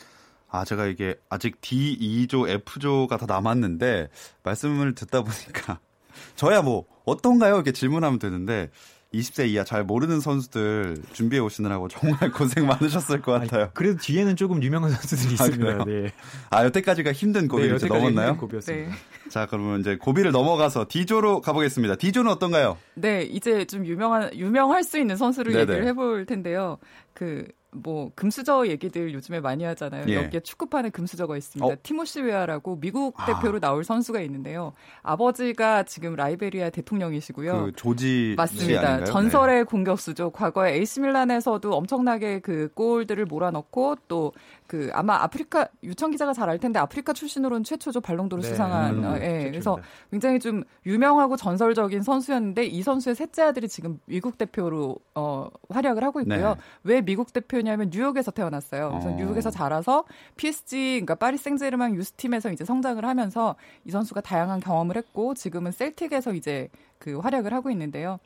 아, 0.49 0.64
제가 0.64 0.87
이게 0.87 1.16
아직 1.28 1.61
D, 1.61 1.92
E조, 1.92 2.49
F조가 2.49 3.16
다 3.16 3.26
남았는데 3.26 4.09
말씀을 4.42 4.95
듣다 4.95 5.23
보니까 5.23 5.80
저야 6.37 6.62
뭐 6.62 6.87
어떤가요? 7.04 7.57
이렇게 7.57 7.73
질문하면 7.73 8.19
되는데 8.19 8.71
20세 9.12 9.49
이하 9.49 9.64
잘 9.64 9.85
모르는 9.85 10.21
선수들 10.21 10.99
준비해 11.12 11.40
오시느라고 11.40 11.88
정말 11.88 12.31
고생 12.33 12.67
많으셨을 12.67 13.21
것 13.21 13.33
같아요. 13.33 13.62
아니, 13.62 13.75
그래도 13.75 13.99
뒤에는 13.99 14.37
조금 14.37 14.62
유명한 14.62 14.93
선수들이 14.93 15.37
아, 15.40 15.47
있습니다. 15.47 15.83
아, 15.83 15.85
네. 15.85 16.12
아 16.50 16.64
여태까지가 16.64 17.12
힘든 17.12 17.49
고비를 17.49 17.79
네, 17.79 17.88
넘었나요? 17.88 18.38
네. 18.67 18.88
자 19.29 19.47
그러면 19.47 19.81
이제 19.81 19.97
고비를 19.97 20.31
넘어가서 20.31 20.87
D조로 20.88 21.40
가보겠습니다. 21.40 21.97
D조는 21.97 22.31
어떤가요? 22.31 22.76
네, 22.95 23.23
이제 23.23 23.64
좀 23.64 23.85
유명한 23.85 24.33
유명할 24.35 24.85
수 24.85 24.99
있는 24.99 25.17
선수를 25.17 25.52
네네. 25.52 25.62
얘기를 25.62 25.87
해볼 25.88 26.26
텐데요. 26.26 26.79
그 27.12 27.47
뭐 27.72 28.10
금수저 28.14 28.66
얘기들 28.66 29.14
요즘에 29.14 29.40
많이 29.40 29.64
하잖아요. 29.64 30.04
예. 30.08 30.14
여기에 30.16 30.40
축구판에 30.40 30.90
금수저가 30.90 31.36
있습니다. 31.36 31.72
어? 31.72 31.76
티모시 31.82 32.20
웨아라고 32.22 32.80
미국 32.80 33.14
아. 33.20 33.26
대표로 33.26 33.60
나올 33.60 33.84
선수가 33.84 34.20
있는데요. 34.22 34.72
아버지가 35.02 35.84
지금 35.84 36.16
라이베리아 36.16 36.70
대통령이시고요. 36.70 37.66
그 37.66 37.72
조지 37.76 38.34
맞습니다. 38.36 39.04
전설의 39.04 39.58
네. 39.58 39.62
공격수죠. 39.64 40.30
과거에 40.30 40.74
AC 40.78 41.00
밀란에서도 41.00 41.72
엄청나게 41.72 42.40
그 42.40 42.70
골들을 42.74 43.24
몰아넣고 43.26 43.96
또 44.08 44.32
그 44.70 44.88
아마 44.92 45.16
아프리카 45.22 45.68
유청 45.82 46.12
기자가 46.12 46.32
잘 46.32 46.48
알 46.48 46.58
텐데 46.58 46.78
아프리카 46.78 47.12
출신으로는 47.12 47.64
최초죠 47.64 48.00
발롱도르 48.00 48.42
네. 48.42 48.48
수상한. 48.48 48.98
음, 48.98 49.04
어, 49.04 49.16
예. 49.20 49.50
그래서 49.50 49.78
굉장히 50.10 50.40
좀 50.40 50.64
유명하고 50.86 51.36
전설적인 51.36 52.02
선수였는데 52.02 52.66
이 52.66 52.82
선수의 52.82 53.14
셋째 53.14 53.42
아들이 53.42 53.68
지금 53.68 54.00
미국 54.06 54.38
대표로 54.38 54.96
어, 55.14 55.48
활약을 55.68 56.02
하고 56.02 56.20
있고요. 56.20 56.54
네. 56.54 56.60
왜 56.82 57.00
미국 57.02 57.32
대표 57.32 57.50
대표냐면 57.50 57.90
뉴욕에서 57.92 58.30
태어났어요. 58.30 58.90
그래서 58.90 59.08
어. 59.08 59.16
뉴욕에서 59.16 59.50
자라서 59.50 60.04
PSG, 60.36 61.00
그러니까 61.00 61.16
파리 61.16 61.36
생제르맹 61.36 61.96
유스팀에서 61.96 62.52
이제 62.52 62.64
성장을 62.64 63.04
하면서 63.04 63.56
이 63.84 63.90
선수가 63.90 64.20
다양한 64.20 64.60
경험을 64.60 64.96
했고 64.96 65.34
지금은 65.34 65.72
셀틱에서 65.72 66.34
이제 66.34 66.68
그 66.98 67.18
활약을 67.18 67.52
하고 67.52 67.70
있는데요. 67.70 68.18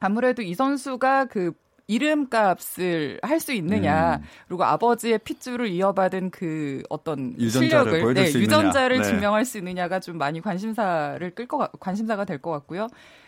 아무래도 0.00 0.42
이 0.42 0.54
선수가 0.54 1.26
그 1.26 1.52
이름값을 1.86 3.20
할 3.22 3.40
수 3.40 3.52
있느냐 3.52 4.16
음. 4.16 4.22
그리고 4.48 4.64
아버지의 4.64 5.18
핏줄을 5.18 5.68
이어받은 5.68 6.30
그 6.30 6.82
어떤 6.88 7.34
실력을 7.38 8.14
네, 8.14 8.32
유전자를 8.32 8.98
네. 8.98 9.04
증명할 9.04 9.44
수 9.44 9.58
있느냐가 9.58 10.00
좀 10.00 10.16
많이 10.18 10.40
관심사를 10.40 11.30
끌거 11.34 11.68
관심사가 11.80 12.24
될 12.24 12.38
것 12.40 12.50
같고요. 12.52 12.86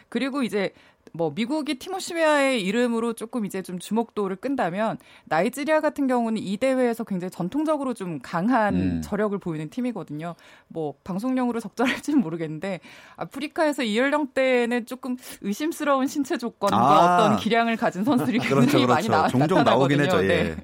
그리고 0.08 0.42
이제 0.42 0.72
뭐 1.16 1.32
미국이 1.34 1.78
티모시메아의 1.78 2.62
이름으로 2.62 3.14
조금 3.14 3.44
이제 3.44 3.62
좀 3.62 3.78
주목도를 3.78 4.36
끈다면 4.36 4.98
나이지리아 5.24 5.80
같은 5.80 6.06
경우는 6.06 6.40
이 6.40 6.56
대회에서 6.56 7.04
굉장히 7.04 7.30
전통적으로 7.30 7.94
좀 7.94 8.20
강한 8.22 8.74
음. 8.74 9.02
저력을 9.02 9.38
보이는 9.38 9.68
팀이거든요. 9.70 10.34
뭐 10.68 10.94
방송용으로 11.04 11.60
적절할지는 11.60 12.20
모르겠는데 12.20 12.80
아프리카에서 13.16 13.82
이 13.82 13.98
연령대에는 13.98 14.86
조금 14.86 15.16
의심스러운 15.40 16.06
신체 16.06 16.36
조건과 16.36 16.76
아. 16.76 17.16
어떤 17.16 17.36
기량을 17.38 17.76
가진 17.76 18.04
선수들이 18.04 18.38
그렇죠, 18.38 18.60
굉장히 18.60 18.86
그렇죠, 18.86 19.08
그렇죠. 19.08 19.10
많이 19.10 19.22
나, 19.22 19.28
종종 19.28 19.58
나타나거든요. 19.58 20.06
나오긴 20.06 20.30
예. 20.30 20.42
네. 20.42 20.56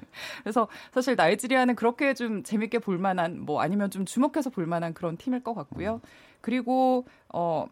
그래서 0.43 0.67
사실 0.91 1.15
나이지리아는 1.15 1.75
그렇게 1.75 2.13
좀 2.13 2.43
재밌게 2.43 2.79
볼 2.79 2.97
만한 2.97 3.41
뭐 3.41 3.61
아니면 3.61 3.89
좀 3.89 4.05
주목해서 4.05 4.49
볼 4.49 4.65
만한 4.65 4.93
그런 4.93 5.17
팀일 5.17 5.43
것 5.43 5.53
같고요. 5.53 6.01
그리고 6.41 7.05
어 7.29 7.65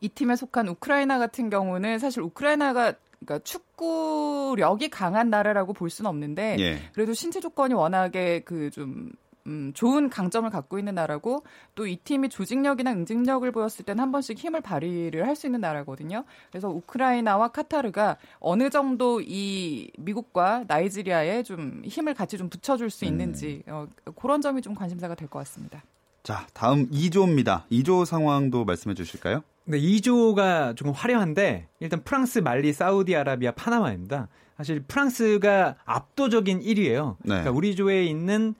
이 0.00 0.08
팀에 0.08 0.36
속한 0.36 0.68
우크라이나 0.68 1.18
같은 1.18 1.50
경우는 1.50 1.98
사실 1.98 2.22
우크라이나가 2.22 2.94
그러니까 3.24 3.44
축구력이 3.44 4.88
강한 4.90 5.30
나라라고 5.30 5.72
볼 5.72 5.90
수는 5.90 6.08
없는데 6.08 6.56
예. 6.58 6.78
그래도 6.92 7.12
신체 7.14 7.40
조건이 7.40 7.74
워낙에 7.74 8.40
그좀 8.40 9.10
음, 9.46 9.72
좋은 9.74 10.08
강점을 10.08 10.48
갖고 10.50 10.78
있는 10.78 10.94
나라고 10.94 11.42
또 11.74 11.84
이 11.86 11.96
팀이 11.96 12.28
조직력이나 12.28 12.92
응징력을 12.92 13.50
보였을 13.50 13.84
때는 13.84 14.00
한 14.00 14.12
번씩 14.12 14.38
힘을 14.38 14.60
발휘를 14.60 15.26
할 15.26 15.34
수 15.34 15.46
있는 15.48 15.60
나라거든요. 15.60 16.24
그래서 16.50 16.68
우크라이나와 16.68 17.48
카타르가 17.48 18.18
어느 18.38 18.70
정도 18.70 19.20
이 19.20 19.90
미국과 19.98 20.64
나이지리아에 20.68 21.42
좀 21.42 21.82
힘을 21.84 22.14
같이 22.14 22.38
좀 22.38 22.48
붙여줄 22.48 22.90
수 22.90 23.04
음. 23.04 23.08
있는지 23.08 23.62
음. 23.66 23.72
어, 23.72 24.12
그런 24.14 24.40
점이 24.40 24.62
좀 24.62 24.74
관심사가 24.74 25.14
될 25.16 25.26
것 25.28 25.40
같습니다. 25.40 25.82
자, 26.22 26.46
다음 26.54 26.88
2조입니다. 26.90 27.64
2조 27.70 28.04
상황도 28.04 28.64
말씀해 28.64 28.94
주실까요? 28.94 29.42
네, 29.64 29.78
2조가 29.78 30.76
조금 30.76 30.92
화려한데 30.92 31.68
일단 31.80 32.02
프랑스, 32.04 32.38
말리, 32.38 32.72
사우디아라비아, 32.72 33.52
파나마입니다. 33.52 34.28
사실 34.56 34.80
프랑스가 34.86 35.76
압도적인 35.84 36.60
1위예요. 36.60 37.16
네. 37.20 37.28
그러니까 37.28 37.50
우리 37.50 37.74
조에 37.74 38.04
있는 38.04 38.54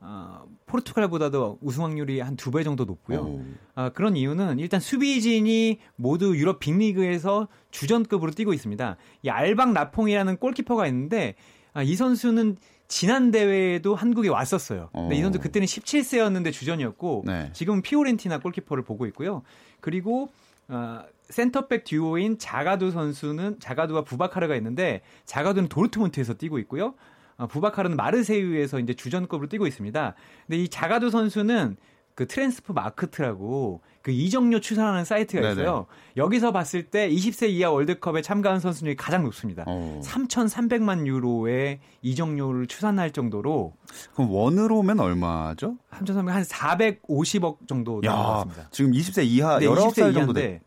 어, 0.00 0.44
포르투갈보다도 0.66 1.58
우승 1.62 1.84
확률이 1.84 2.20
한 2.20 2.36
두 2.36 2.50
배 2.50 2.62
정도 2.62 2.84
높고요. 2.84 3.40
어, 3.76 3.90
그런 3.94 4.14
이유는 4.16 4.58
일단 4.58 4.78
수비진이 4.78 5.78
모두 5.96 6.36
유럽 6.36 6.60
빅리그에서 6.60 7.48
주전급으로 7.70 8.32
뛰고 8.32 8.52
있습니다. 8.52 8.96
이 9.22 9.28
알방 9.30 9.72
나퐁이라는 9.72 10.36
골키퍼가 10.36 10.86
있는데 10.88 11.34
아, 11.72 11.82
이 11.82 11.94
선수는 11.94 12.56
지난 12.88 13.30
대회에도 13.30 13.94
한국에 13.94 14.28
왔었어요. 14.28 14.90
근데 14.92 15.16
이 15.16 15.22
선수 15.22 15.40
그때는 15.40 15.66
17세였는데 15.66 16.52
주전이었고 16.52 17.24
네. 17.26 17.50
지금 17.52 17.82
피오렌티나 17.82 18.38
골키퍼를 18.38 18.84
보고 18.84 19.06
있고요. 19.06 19.42
그리고 19.80 20.30
어, 20.68 21.02
센터백 21.28 21.84
듀오인 21.84 22.38
자가두 22.38 22.90
선수는 22.90 23.60
자가두와 23.60 24.04
부바카르가 24.04 24.54
있는데 24.56 25.02
자가두는 25.24 25.68
도르트문트에서 25.68 26.34
뛰고 26.34 26.58
있고요. 26.60 26.94
어, 27.36 27.46
부바카르는 27.46 27.96
마르세유에서 27.96 28.80
이제 28.80 28.94
주전급으로 28.94 29.48
뛰고 29.48 29.66
있습니다. 29.66 30.14
근데 30.46 30.62
이 30.62 30.68
자가두 30.68 31.10
선수는 31.10 31.76
그 32.14 32.26
트랜스퍼마르크트라고 32.26 33.82
그 34.06 34.12
이적료 34.12 34.60
추산하는 34.60 35.04
사이트가 35.04 35.50
있어요. 35.50 35.64
네네. 35.64 35.84
여기서 36.16 36.52
봤을 36.52 36.84
때 36.84 37.10
20세 37.10 37.48
이하 37.48 37.72
월드컵에 37.72 38.22
참가한 38.22 38.60
선수 38.60 38.84
중에 38.84 38.94
가장 38.94 39.24
높습니다. 39.24 39.64
어. 39.66 40.00
3,300만 40.04 41.08
유로의 41.08 41.80
이적료를 42.02 42.68
추산할 42.68 43.10
정도로 43.10 43.74
그럼 44.14 44.30
원으로면 44.30 45.00
얼마죠? 45.00 45.78
3,300, 45.90 46.34
한 46.36 46.44
450억 46.44 47.66
정도 47.66 48.00
것 48.00 48.08
같습니다. 48.08 48.68
지금 48.70 48.92
20세 48.92 49.24
이하 49.26 49.58
네, 49.58 49.66
19살 49.66 50.14
정도 50.14 50.32
돼. 50.32 50.60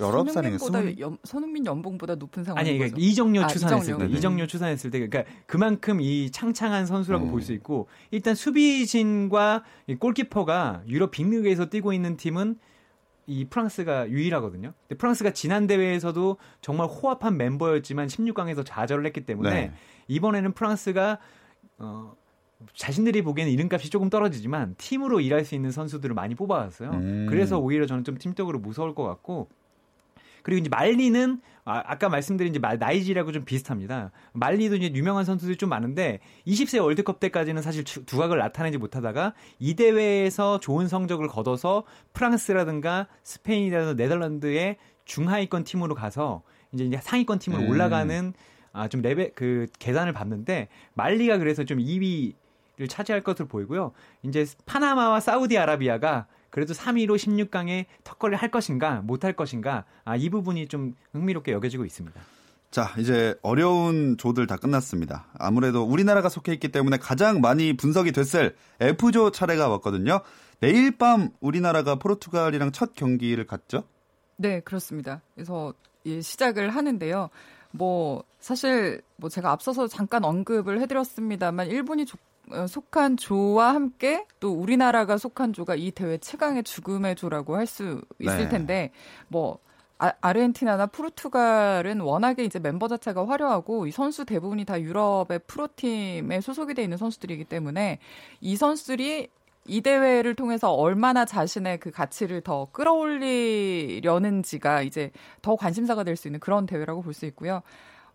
여러 0.00 0.24
살이보다 0.24 0.80
손흥민 1.22 1.64
연봉보다 1.64 2.16
높은 2.16 2.42
상황이 2.42 2.68
아니 2.68 2.78
그러니까 2.78 2.98
이정료 3.00 3.44
아, 3.44 3.46
추산했을 3.46 3.94
이정료. 3.94 4.08
때 4.08 4.12
이정료 4.12 4.46
추산했을 4.48 4.90
때 4.90 4.98
그러니까 4.98 5.30
그만큼 5.46 6.00
이 6.00 6.30
창창한 6.32 6.86
선수라고 6.86 7.26
음. 7.26 7.30
볼수 7.30 7.52
있고 7.52 7.86
일단 8.10 8.34
수비진과 8.34 9.62
골키퍼가 10.00 10.82
유럽 10.88 11.12
빅리그에서 11.12 11.66
뛰고 11.66 11.92
있는 11.92 12.16
팀은 12.16 12.58
이 13.28 13.44
프랑스가 13.44 14.08
유일하거든요. 14.08 14.72
근데 14.88 14.98
프랑스가 14.98 15.32
지난 15.32 15.66
대회에서도 15.66 16.38
정말 16.60 16.88
호합한 16.88 17.36
멤버였지만 17.36 18.08
16강에서 18.08 18.64
좌절을 18.64 19.06
했기 19.06 19.26
때문에 19.26 19.50
네. 19.50 19.72
이번에는 20.08 20.52
프랑스가 20.54 21.18
어 21.78 22.16
자신들이 22.74 23.22
보기에는 23.22 23.52
이름값이 23.52 23.90
조금 23.90 24.10
떨어지지만 24.10 24.74
팀으로 24.78 25.20
일할 25.20 25.44
수 25.44 25.54
있는 25.54 25.70
선수들을 25.70 26.14
많이 26.14 26.34
뽑아왔어요. 26.34 26.90
음. 26.90 27.26
그래서 27.28 27.58
오히려 27.58 27.86
저는 27.86 28.02
좀 28.02 28.18
팀적으로 28.18 28.58
무서울 28.58 28.94
것 28.94 29.04
같고 29.04 29.48
그리고 30.42 30.60
이제 30.60 30.68
말리는 30.68 31.40
아까 31.64 32.08
말씀드린 32.08 32.54
이제 32.54 32.58
나이지리아하고 32.58 33.30
좀 33.32 33.44
비슷합니다. 33.44 34.10
말리도 34.32 34.76
이제 34.76 34.90
유명한 34.94 35.24
선수들이 35.26 35.58
좀 35.58 35.68
많은데 35.68 36.20
20세 36.46 36.82
월드컵 36.82 37.20
때까지는 37.20 37.60
사실 37.60 37.84
두각을 37.84 38.38
나타내지 38.38 38.78
못하다가 38.78 39.34
이 39.58 39.74
대회에서 39.74 40.60
좋은 40.60 40.88
성적을 40.88 41.28
거둬서 41.28 41.84
프랑스라든가 42.14 43.06
스페인이라든가 43.22 44.02
네덜란드의 44.02 44.78
중하위권 45.04 45.64
팀으로 45.64 45.94
가서 45.94 46.42
이제, 46.72 46.84
이제 46.84 46.98
상위권 47.02 47.38
팀으로 47.38 47.64
음. 47.64 47.68
올라가는 47.68 48.32
아, 48.72 48.88
좀 48.88 49.02
레벨 49.02 49.32
그 49.34 49.66
계산을 49.78 50.14
봤는데 50.14 50.68
말리가 50.94 51.36
그래서 51.36 51.64
좀 51.64 51.78
2위 51.78 52.34
를 52.78 52.86
차지할 52.86 53.22
것으로 53.22 53.48
보이고요. 53.48 53.90
이제 54.22 54.46
파나마와 54.64 55.18
사우디아라비아가 55.18 56.28
그래도 56.50 56.72
3위로 56.74 57.16
16강에 57.16 57.86
턱걸이를 58.04 58.38
할 58.38 58.50
것인가 58.50 59.02
못 59.02 59.24
할 59.24 59.32
것인가 59.34 59.84
아, 60.04 60.16
이 60.16 60.30
부분이 60.30 60.68
좀 60.68 60.94
흥미롭게 61.12 61.52
여겨지고 61.52 61.84
있습니다. 61.84 62.20
자, 62.70 62.94
이제 62.98 63.34
어려운 63.42 64.16
조들 64.18 64.46
다 64.46 64.56
끝났습니다. 64.56 65.26
아무래도 65.38 65.82
우리나라가 65.84 66.28
속해 66.28 66.52
있기 66.52 66.68
때문에 66.68 66.98
가장 66.98 67.40
많이 67.40 67.76
분석이 67.76 68.12
됐을 68.12 68.54
F조 68.80 69.30
차례가 69.30 69.68
왔거든요. 69.68 70.20
내일 70.60 70.96
밤 70.96 71.30
우리나라가 71.40 71.96
포르투갈이랑 71.96 72.72
첫 72.72 72.94
경기를 72.94 73.46
갖죠? 73.46 73.84
네, 74.36 74.60
그렇습니다. 74.60 75.22
그래서 75.34 75.72
예, 76.06 76.20
시작을 76.20 76.70
하는데요. 76.70 77.30
뭐 77.70 78.22
사실 78.40 79.02
뭐 79.16 79.28
제가 79.30 79.50
앞서서 79.50 79.88
잠깐 79.88 80.24
언급을 80.24 80.80
해드렸습니다만 80.80 81.68
일본이 81.68 82.02
어, 82.02 82.06
속한 82.68 83.16
조와 83.16 83.74
함께 83.74 84.24
또 84.40 84.52
우리나라가 84.52 85.16
속한 85.18 85.52
조가 85.52 85.74
이 85.76 85.90
대회 85.90 86.18
최강의 86.18 86.62
죽음의 86.64 87.16
조라고 87.16 87.56
할 87.56 87.66
수 87.66 88.02
있을 88.18 88.38
네. 88.44 88.48
텐데 88.48 88.90
뭐 89.28 89.58
아, 90.00 90.32
르헨티나나 90.32 90.86
포르투갈은 90.86 92.00
워낙에 92.00 92.44
이제 92.44 92.60
멤버 92.60 92.86
자체가 92.86 93.26
화려하고 93.26 93.88
이 93.88 93.90
선수 93.90 94.24
대부분이 94.24 94.64
다 94.64 94.80
유럽의 94.80 95.40
프로팀에 95.48 96.40
소속이 96.40 96.74
돼 96.74 96.84
있는 96.84 96.96
선수들이기 96.96 97.44
때문에 97.44 97.98
이 98.40 98.54
선수들이 98.56 99.28
이 99.66 99.80
대회를 99.82 100.34
통해서 100.36 100.72
얼마나 100.72 101.24
자신의 101.24 101.80
그 101.80 101.90
가치를 101.90 102.42
더 102.42 102.68
끌어올리려는지가 102.72 104.82
이제 104.82 105.10
더 105.42 105.56
관심사가 105.56 106.04
될 106.04 106.14
수 106.16 106.28
있는 106.28 106.38
그런 106.40 106.64
대회라고 106.66 107.02
볼 107.02 107.12
수 107.12 107.26
있고요. 107.26 107.62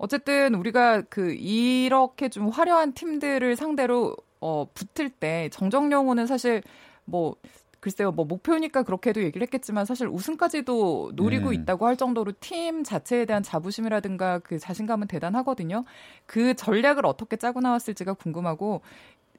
어쨌든 0.03 0.53
우리가 0.55 1.03
그 1.03 1.31
이렇게 1.33 2.27
좀 2.27 2.49
화려한 2.49 2.91
팀들을 2.91 3.55
상대로 3.55 4.17
어 4.41 4.67
붙을 4.73 5.09
때 5.09 5.47
정정영호는 5.53 6.27
사실 6.27 6.61
뭐 7.05 7.37
글쎄요, 7.83 8.13
뭐 8.13 8.23
목표니까 8.23 8.83
그렇게도 8.83 9.21
얘기를 9.23 9.45
했겠지만 9.45 9.83
사실 9.83 10.07
우승까지도 10.07 11.11
노리고 11.15 11.49
네. 11.49 11.57
있다고 11.57 11.85
할 11.85 11.97
정도로 11.97 12.31
팀 12.39 12.81
자체에 12.81 13.25
대한 13.25 13.43
자부심이라든가 13.43 14.39
그 14.39 14.57
자신감은 14.57 15.07
대단하거든요. 15.07 15.83
그 16.25 16.53
전략을 16.53 17.05
어떻게 17.05 17.35
짜고 17.35 17.59
나왔을지가 17.59 18.13
궁금하고 18.13 18.81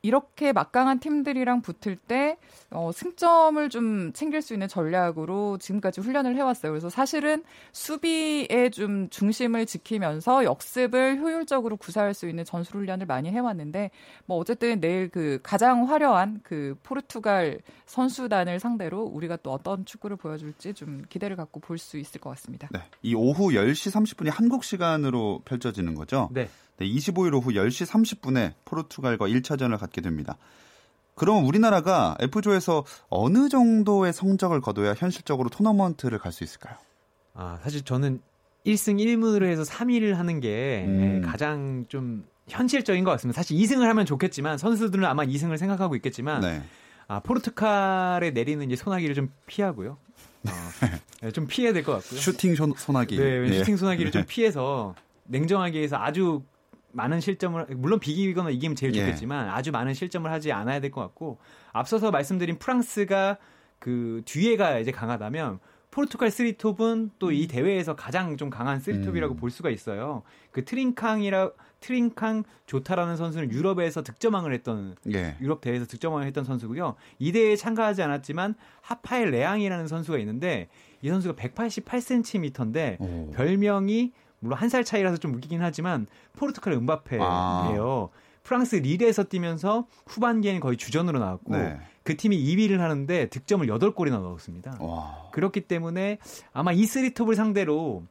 이렇게 0.04 0.52
막강한 0.52 1.00
팀들이랑 1.00 1.62
붙을 1.62 1.96
때 1.96 2.36
어, 2.70 2.90
승점을 2.92 3.70
좀 3.70 4.12
챙길 4.12 4.42
수 4.42 4.52
있는 4.52 4.68
전략으로 4.68 5.56
지금까지 5.56 6.02
훈련을 6.02 6.36
해왔어요. 6.36 6.72
그래서 6.72 6.90
사실은 6.90 7.42
수비에 7.72 8.68
좀 8.68 9.08
중심을 9.08 9.64
지키면서 9.64 10.44
역습을 10.44 11.20
효율적으로 11.20 11.78
구사할 11.78 12.12
수 12.12 12.28
있는 12.28 12.44
전술 12.44 12.80
훈련을 12.82 13.06
많이 13.06 13.30
해왔는데 13.30 13.90
뭐 14.26 14.36
어쨌든 14.36 14.78
내일 14.78 15.08
그 15.08 15.40
가장 15.42 15.88
화려한 15.88 16.40
그 16.42 16.76
포르투갈 16.82 17.60
선수단을 17.86 18.60
상대로 18.60 19.04
우리가 19.04 19.38
또 19.42 19.52
어떤 19.52 19.86
축구를 19.86 20.18
보여줄지 20.18 20.74
좀 20.74 21.02
기대를 21.08 21.36
갖고 21.36 21.60
볼 21.60 21.78
수 21.78 21.98
있을 21.98 22.20
것 22.20 22.30
같습니다. 22.30 22.68
네. 22.70 22.80
이 23.02 23.14
오후 23.14 23.48
10시 23.50 23.90
30분이 23.90 24.30
한국 24.30 24.64
시간으로 24.64 25.42
펼쳐지는 25.44 25.94
거죠? 25.94 26.28
네. 26.32 26.48
네, 26.78 26.86
25일 26.86 27.34
오후 27.34 27.50
10시 27.52 27.86
30분에 27.86 28.54
포르투갈과 28.64 29.26
1차전을 29.28 29.78
갖게 29.78 30.00
됩니다. 30.00 30.36
그럼 31.14 31.46
우리나라가 31.46 32.16
F조에서 32.20 32.84
어느 33.08 33.48
정도의 33.48 34.12
성적을 34.12 34.60
거둬야 34.60 34.94
현실적으로 34.94 35.48
토너먼트를 35.48 36.18
갈 36.18 36.32
수 36.32 36.42
있을까요? 36.42 36.74
아, 37.34 37.58
사실 37.62 37.82
저는 37.82 38.20
1승 38.66 38.98
1무를 38.98 39.44
해서 39.44 39.62
3위를 39.62 40.14
하는 40.14 40.40
게 40.40 40.84
음. 40.88 41.22
가장 41.24 41.84
좀 41.88 42.24
현실적인 42.48 43.04
것 43.04 43.10
같습니다. 43.12 43.36
사실 43.36 43.56
2승을 43.56 43.82
하면 43.84 44.06
좋겠지만 44.06 44.58
선수들은 44.58 45.04
아마 45.04 45.24
2승을 45.24 45.56
생각하고 45.58 45.94
있겠지만 45.96 46.40
네. 46.40 46.62
아, 47.06 47.20
포르투갈에 47.20 48.30
내리는 48.32 48.64
이제 48.66 48.74
소나기를 48.76 49.14
좀 49.14 49.28
피하고요. 49.46 49.98
어, 50.46 50.50
네, 51.22 51.30
좀 51.30 51.46
피해야 51.46 51.72
될 51.72 51.84
것 51.84 51.92
같고요. 51.92 52.18
슈팅 52.20 52.54
소나기. 52.76 53.16
네, 53.16 53.40
네. 53.48 53.58
슈팅 53.58 53.76
소나기를 53.76 54.10
좀 54.10 54.24
피해서 54.28 54.94
냉정하게 55.24 55.82
해서 55.82 55.96
아주 55.96 56.42
많은 56.94 57.20
실점을 57.20 57.66
물론 57.76 58.00
비기거나 58.00 58.50
이기면 58.50 58.76
제일 58.76 58.94
예. 58.94 59.00
좋겠지만 59.00 59.46
예. 59.46 59.50
아주 59.50 59.70
많은 59.72 59.94
실점을 59.94 60.30
하지 60.30 60.52
않아야 60.52 60.80
될 60.80 60.90
것 60.90 61.00
같고 61.00 61.38
앞서서 61.72 62.10
말씀드린 62.10 62.58
프랑스가 62.58 63.38
그 63.78 64.22
뒤에가 64.24 64.78
이제 64.78 64.90
강하다면 64.92 65.58
포르투갈 65.90 66.30
쓰리톱은 66.30 67.10
또 67.18 67.30
이 67.30 67.46
대회에서 67.46 67.94
가장 67.94 68.36
좀 68.36 68.50
강한 68.50 68.80
쓰리톱이라고 68.80 69.34
음. 69.34 69.36
볼 69.36 69.50
수가 69.50 69.70
있어요. 69.70 70.22
그 70.50 70.64
트링캉이라 70.64 71.50
트링캉 71.80 72.44
조타라는 72.66 73.16
선수는 73.16 73.50
유럽에서 73.52 74.02
득점왕을 74.02 74.52
했던 74.54 74.96
예. 75.12 75.36
유럽 75.40 75.60
대회에서 75.60 75.84
득점왕을 75.86 76.26
했던 76.26 76.42
선수고요. 76.44 76.94
이 77.18 77.30
대회에 77.30 77.56
참가하지 77.56 78.02
않았지만 78.02 78.54
하파엘 78.80 79.30
레앙이라는 79.30 79.86
선수가 79.86 80.18
있는데 80.18 80.68
이 81.02 81.08
선수가 81.10 81.34
188cm인데 81.34 83.00
오. 83.00 83.30
별명이 83.32 84.12
물론 84.44 84.58
한 84.58 84.68
살 84.68 84.84
차이라서 84.84 85.16
좀 85.16 85.34
웃기긴 85.34 85.62
하지만 85.62 86.06
포르투갈 86.36 86.74
은바페예요. 86.74 87.22
아. 87.24 88.08
프랑스 88.42 88.76
리레에서 88.76 89.24
뛰면서 89.24 89.86
후반기에는 90.06 90.60
거의 90.60 90.76
주전으로 90.76 91.18
나왔고 91.18 91.56
네. 91.56 91.78
그 92.02 92.16
팀이 92.16 92.36
2위를 92.36 92.76
하는데 92.78 93.28
득점을 93.30 93.66
8골이나 93.66 94.20
넣었습니다. 94.20 94.76
와. 94.80 95.30
그렇기 95.32 95.62
때문에 95.62 96.18
아마 96.52 96.72
이 96.72 96.84
쓰리톱을 96.84 97.36
상대로 97.36 98.02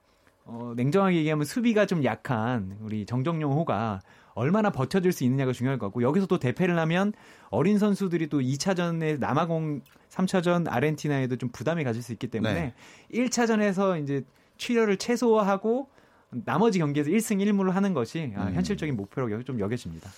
어, 0.46 0.74
냉정하게 0.76 1.17
얘기하면 1.17 1.46
수비가 1.46 1.86
좀 1.86 2.04
약한 2.04 2.78
우리 2.82 3.06
정정용 3.06 3.52
호가 3.54 4.02
얼마나 4.34 4.72
버텨줄 4.72 5.12
수 5.12 5.24
있느냐가 5.24 5.52
중요할 5.52 5.78
것 5.78 5.86
같고 5.88 6.02
여기서 6.02 6.26
또 6.26 6.39
대패를 6.39 6.80
하면 6.80 7.13
어린 7.52 7.78
선수들이 7.78 8.28
또 8.30 8.39
2차전에 8.39 9.19
남아공 9.19 9.82
3차전 10.10 10.65
아르헨티나에도 10.67 11.36
좀 11.36 11.50
부담이 11.50 11.84
가질 11.84 12.02
수 12.02 12.12
있기 12.12 12.28
때문에 12.28 12.54
네. 12.54 12.74
1차전에서 13.13 14.02
이제 14.02 14.24
출혈을 14.58 14.98
최소화하고 14.98 15.89
나머지 16.46 16.80
경기에서 16.80 17.10
1승 17.10 17.38
1무를 17.38 17.72
하는 17.72 17.93
것이 17.93 18.34
아, 18.36 18.48
음. 18.48 18.54
현실적인 18.56 18.96
목표라고 18.96 19.43
좀 19.43 19.60
여겨집니다. 19.60 20.10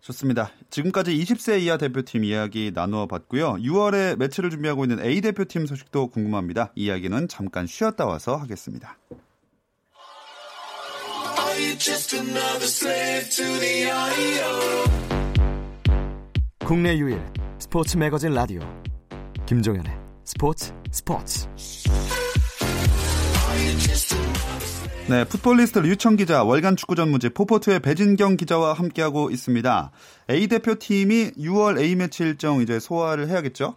좋습니다. 0.00 0.50
지금까지 0.68 1.16
20세 1.16 1.60
이하 1.60 1.76
대표팀 1.76 2.24
이야기 2.24 2.72
나누어 2.74 3.06
봤고요. 3.06 3.54
6월에 3.54 4.16
매치를 4.16 4.50
준비하고 4.50 4.84
있는 4.84 5.00
A 5.00 5.20
대표팀 5.20 5.66
소식도 5.66 6.08
궁금합니다. 6.08 6.72
이야기는 6.74 7.28
잠깐 7.28 7.66
쉬었다 7.66 8.04
와서 8.04 8.36
하겠습니다. 8.36 8.98
국내 16.64 16.96
유일 16.96 17.20
스포츠 17.58 17.96
매거진 17.96 18.32
라디오 18.32 18.60
김종현의 19.46 19.92
스포츠 20.24 20.72
스포츠 20.90 21.46
네, 25.08 25.24
풋볼리스트 25.24 25.80
류청 25.80 26.16
기자, 26.16 26.44
월간 26.44 26.76
축구 26.76 26.94
전문지 26.94 27.28
포포트의 27.30 27.80
배진경 27.80 28.36
기자와 28.36 28.72
함께하고 28.72 29.30
있습니다. 29.30 29.90
A 30.30 30.46
대표팀이 30.46 31.32
6월 31.32 31.78
A매치 31.80 32.22
일정 32.22 32.62
이제 32.62 32.78
소화를 32.78 33.28
해야겠죠? 33.28 33.74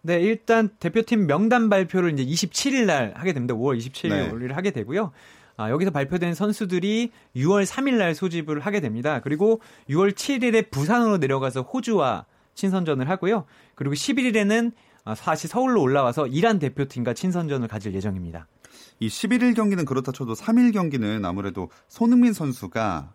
네, 0.00 0.20
일단 0.20 0.70
대표팀 0.80 1.26
명단 1.26 1.68
발표를 1.68 2.18
이제 2.18 2.24
27일 2.24 2.86
날 2.86 3.12
하게 3.14 3.32
됩니다. 3.34 3.54
5월 3.54 3.78
27일 3.78 4.38
네. 4.46 4.54
하게 4.54 4.70
되고요. 4.70 5.12
아, 5.58 5.70
여기서 5.70 5.90
발표된 5.90 6.34
선수들이 6.34 7.12
6월 7.36 7.66
3일 7.66 7.98
날 7.98 8.14
소집을 8.14 8.60
하게 8.60 8.80
됩니다. 8.80 9.20
그리고 9.22 9.60
6월 9.90 10.12
7일에 10.14 10.70
부산으로 10.70 11.18
내려가서 11.18 11.62
호주와 11.62 12.24
친선전을 12.54 13.08
하고요. 13.10 13.44
그리고 13.74 13.94
11일에는 13.94 14.72
아, 15.04 15.14
다시 15.14 15.48
서울로 15.48 15.82
올라와서 15.82 16.26
이란 16.26 16.58
대표팀과 16.58 17.12
친선전을 17.14 17.68
가질 17.68 17.94
예정입니다. 17.94 18.46
이 19.02 19.08
11일 19.08 19.56
경기는 19.56 19.84
그렇다 19.84 20.12
쳐도 20.12 20.34
3일 20.34 20.72
경기는 20.72 21.24
아무래도 21.24 21.70
손흥민 21.88 22.32
선수가 22.32 23.12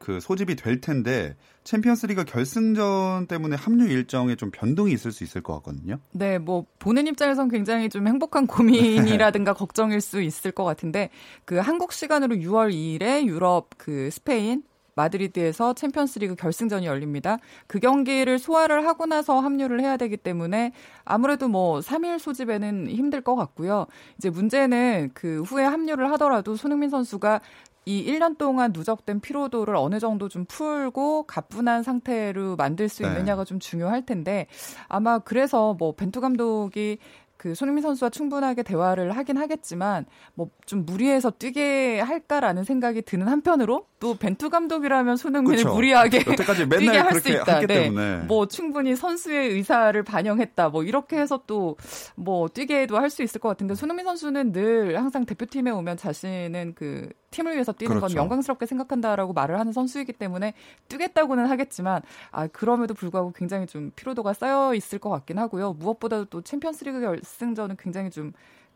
그 0.00 0.18
소집이 0.18 0.56
될 0.56 0.80
텐데 0.80 1.36
챔피언스리그 1.62 2.24
결승전 2.24 3.28
때문에 3.28 3.54
합류 3.54 3.86
일정에 3.86 4.34
좀 4.34 4.50
변동이 4.50 4.92
있을 4.92 5.12
수 5.12 5.22
있을 5.22 5.40
것 5.40 5.54
같거든요. 5.54 6.00
네, 6.10 6.38
뭐 6.38 6.66
보는 6.80 7.06
입장에선 7.06 7.50
굉장히 7.50 7.88
좀 7.88 8.08
행복한 8.08 8.48
고민이라든가 8.48 9.54
걱정일 9.54 10.00
수 10.00 10.20
있을 10.20 10.50
것 10.50 10.64
같은데 10.64 11.08
그 11.44 11.58
한국 11.58 11.92
시간으로 11.92 12.34
6월 12.34 12.72
2일에 12.72 13.24
유럽 13.24 13.68
그 13.76 14.10
스페인 14.10 14.64
마드리드에서 14.98 15.74
챔피언스리그 15.74 16.34
결승전이 16.34 16.86
열립니다. 16.86 17.38
그 17.66 17.78
경기를 17.78 18.38
소화를 18.38 18.86
하고 18.86 19.06
나서 19.06 19.38
합류를 19.38 19.80
해야 19.80 19.96
되기 19.96 20.16
때문에 20.16 20.72
아무래도 21.04 21.48
뭐 21.48 21.80
3일 21.80 22.18
소집에는 22.18 22.88
힘들 22.88 23.20
것 23.20 23.36
같고요. 23.36 23.86
이제 24.16 24.28
문제는 24.30 25.10
그 25.14 25.42
후에 25.42 25.64
합류를 25.64 26.10
하더라도 26.12 26.56
손흥민 26.56 26.90
선수가 26.90 27.40
이 27.84 28.04
1년 28.04 28.36
동안 28.36 28.72
누적된 28.74 29.20
피로도를 29.20 29.74
어느 29.76 29.98
정도 29.98 30.28
좀 30.28 30.44
풀고 30.44 31.22
가뿐한 31.22 31.82
상태로 31.82 32.56
만들 32.56 32.88
수 32.90 33.02
네. 33.02 33.08
있느냐가 33.08 33.44
네. 33.44 33.48
좀 33.48 33.58
중요할 33.58 34.04
텐데 34.04 34.46
아마 34.88 35.18
그래서 35.18 35.72
뭐 35.72 35.92
벤투 35.92 36.20
감독이 36.20 36.98
그 37.38 37.54
손흥민 37.54 37.82
선수와 37.82 38.10
충분하게 38.10 38.64
대화를 38.64 39.16
하긴 39.16 39.38
하겠지만 39.38 40.04
뭐 40.34 40.50
좀 40.68 40.84
무리해서 40.84 41.30
뛰게 41.30 41.98
할까라는 41.98 42.62
생각이 42.62 43.00
드는 43.02 43.26
한편으로 43.26 43.86
또 44.00 44.14
벤투 44.14 44.50
감독이라면 44.50 45.16
손흥민을 45.16 45.56
그렇죠. 45.58 45.74
무리하게 45.74 46.24
뛰게 46.78 46.98
할수 46.98 47.28
있다. 47.30 47.60
네. 47.66 47.90
뭐 48.28 48.46
충분히 48.46 48.94
선수의 48.94 49.50
의사를 49.50 50.00
반영했다. 50.02 50.68
뭐 50.68 50.84
이렇게 50.84 51.18
해서 51.18 51.42
또 51.46 51.76
뭐 52.16 52.48
뛰게도 52.48 52.96
할 52.96 53.08
수 53.08 53.22
있을 53.22 53.40
것 53.40 53.48
같은데 53.48 53.74
손흥민 53.74 54.04
선수는 54.04 54.52
늘 54.52 54.98
항상 54.98 55.24
대표팀에 55.24 55.70
오면 55.70 55.96
자신은 55.96 56.74
그 56.76 57.08
팀을 57.30 57.54
위해서 57.54 57.72
뛰는 57.72 57.96
그렇죠. 57.96 58.14
건 58.14 58.22
영광스럽게 58.22 58.66
생각한다라고 58.66 59.32
말을 59.32 59.58
하는 59.58 59.72
선수이기 59.72 60.12
때문에 60.12 60.52
뛰겠다고는 60.88 61.46
하겠지만 61.46 62.02
아 62.30 62.46
그럼에도 62.48 62.92
불구하고 62.94 63.32
굉장히 63.32 63.66
좀 63.66 63.92
피로도가 63.96 64.34
쌓여 64.34 64.74
있을 64.74 64.98
것 64.98 65.08
같긴 65.10 65.38
하고요. 65.38 65.72
무엇보다도 65.74 66.26
또 66.26 66.42
챔피언스리그 66.42 67.00
결승전은 67.00 67.76
굉장히 67.78 68.10
좀 68.10 68.32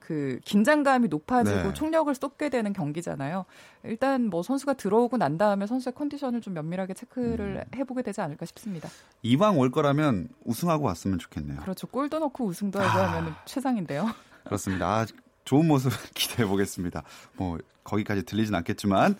그 0.07 0.41
긴장감이 0.45 1.09
높아지고 1.09 1.62
네. 1.62 1.75
총력을 1.75 2.12
쏟게 2.15 2.49
되는 2.49 2.73
경기잖아요. 2.73 3.45
일단 3.85 4.27
뭐 4.29 4.43
선수가 4.43 4.75
들어오고 4.75 5.17
난 5.17 5.38
다음에 5.38 5.67
선수의 5.67 5.95
컨디션을 5.95 6.41
좀 6.41 6.55
면밀하게 6.55 6.95
체크를 6.95 7.65
음. 7.67 7.79
해보게 7.79 8.03
되지 8.03 8.21
않을까 8.21 8.47
싶습니다. 8.47 8.88
이왕 9.23 9.59
올 9.59 9.71
거라면 9.71 10.29
우승하고 10.45 10.87
왔으면 10.87 11.19
좋겠네요. 11.19 11.61
그렇죠. 11.61 11.87
골도 11.87 12.19
넣고 12.19 12.45
우승도 12.47 12.81
하고 12.81 13.01
아. 13.01 13.17
하면 13.19 13.35
최상인데요. 13.45 14.11
그렇습니다. 14.45 14.87
아, 14.87 15.07
좋은 15.45 15.67
모습 15.67 15.93
기대해 16.15 16.49
보겠습니다. 16.49 17.03
뭐 17.37 17.59
거기까지 17.85 18.25
들리진 18.25 18.55
않겠지만 18.55 19.17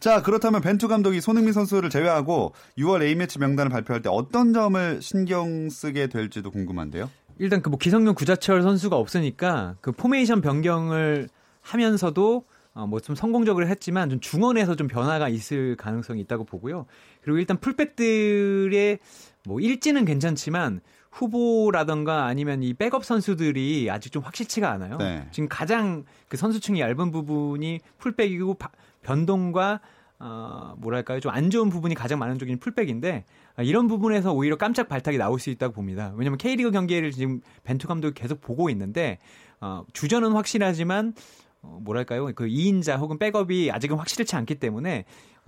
자 0.00 0.22
그렇다면 0.22 0.62
벤투 0.62 0.88
감독이 0.88 1.20
손흥민 1.20 1.52
선수를 1.52 1.90
제외하고 1.90 2.54
6월 2.78 3.02
A매치 3.02 3.38
명단을 3.38 3.70
발표할 3.70 4.00
때 4.00 4.08
어떤 4.10 4.54
점을 4.54 5.02
신경 5.02 5.68
쓰게 5.68 6.06
될지도 6.06 6.50
궁금한데요. 6.50 7.10
일단 7.40 7.62
그 7.62 7.70
뭐 7.70 7.78
기성용 7.78 8.14
구자철 8.14 8.62
선수가 8.62 8.96
없으니까 8.96 9.76
그 9.80 9.92
포메이션 9.92 10.40
변경을 10.40 11.28
하면서도 11.62 12.44
어 12.74 12.86
뭐 12.86 13.00
좀 13.00 13.16
성공적으로 13.16 13.66
했지만 13.66 14.08
좀 14.10 14.20
중원에서 14.20 14.76
좀 14.76 14.86
변화가 14.86 15.28
있을 15.28 15.74
가능성이 15.76 16.20
있다고 16.20 16.44
보고요. 16.44 16.86
그리고 17.22 17.38
일단 17.38 17.58
풀백들의 17.58 18.98
뭐 19.46 19.60
입지는 19.60 20.04
괜찮지만 20.04 20.80
후보라던가 21.10 22.26
아니면 22.26 22.62
이 22.62 22.74
백업 22.74 23.04
선수들이 23.04 23.90
아직 23.90 24.12
좀 24.12 24.22
확실치가 24.22 24.70
않아요. 24.70 24.98
네. 24.98 25.26
지금 25.32 25.48
가장 25.48 26.04
그 26.28 26.36
선수층이 26.36 26.80
얇은 26.80 27.10
부분이 27.10 27.80
풀백이고 27.98 28.54
바, 28.54 28.70
변동과 29.02 29.80
어, 30.20 30.74
뭐랄까요. 30.78 31.18
좀 31.20 31.32
안 31.32 31.48
좋은 31.50 31.70
부분이 31.70 31.94
가장 31.94 32.18
많은 32.18 32.38
쪽인 32.38 32.58
풀백인데 32.58 33.24
아, 33.56 33.62
이런 33.62 33.88
부분에서 33.88 34.32
오히려 34.32 34.56
깜짝 34.56 34.88
발탁이 34.88 35.16
나올 35.16 35.40
수 35.40 35.50
있다고 35.50 35.72
봅니다. 35.74 36.12
왜냐하면 36.16 36.38
K리그 36.38 36.70
경기를 36.70 37.10
지금 37.12 37.40
벤투 37.64 37.88
감독이 37.88 38.14
계속 38.14 38.40
보고 38.40 38.68
있는데 38.70 39.18
어, 39.60 39.84
주전은 39.92 40.32
확실하지만 40.32 41.14
어, 41.62 41.78
뭐랄까요. 41.82 42.26
그 42.34 42.46
2인자 42.46 42.98
혹은 42.98 43.18
백업이 43.18 43.70
아직은 43.70 43.96
확실치 43.96 44.36
않기 44.36 44.56
때문에 44.56 45.04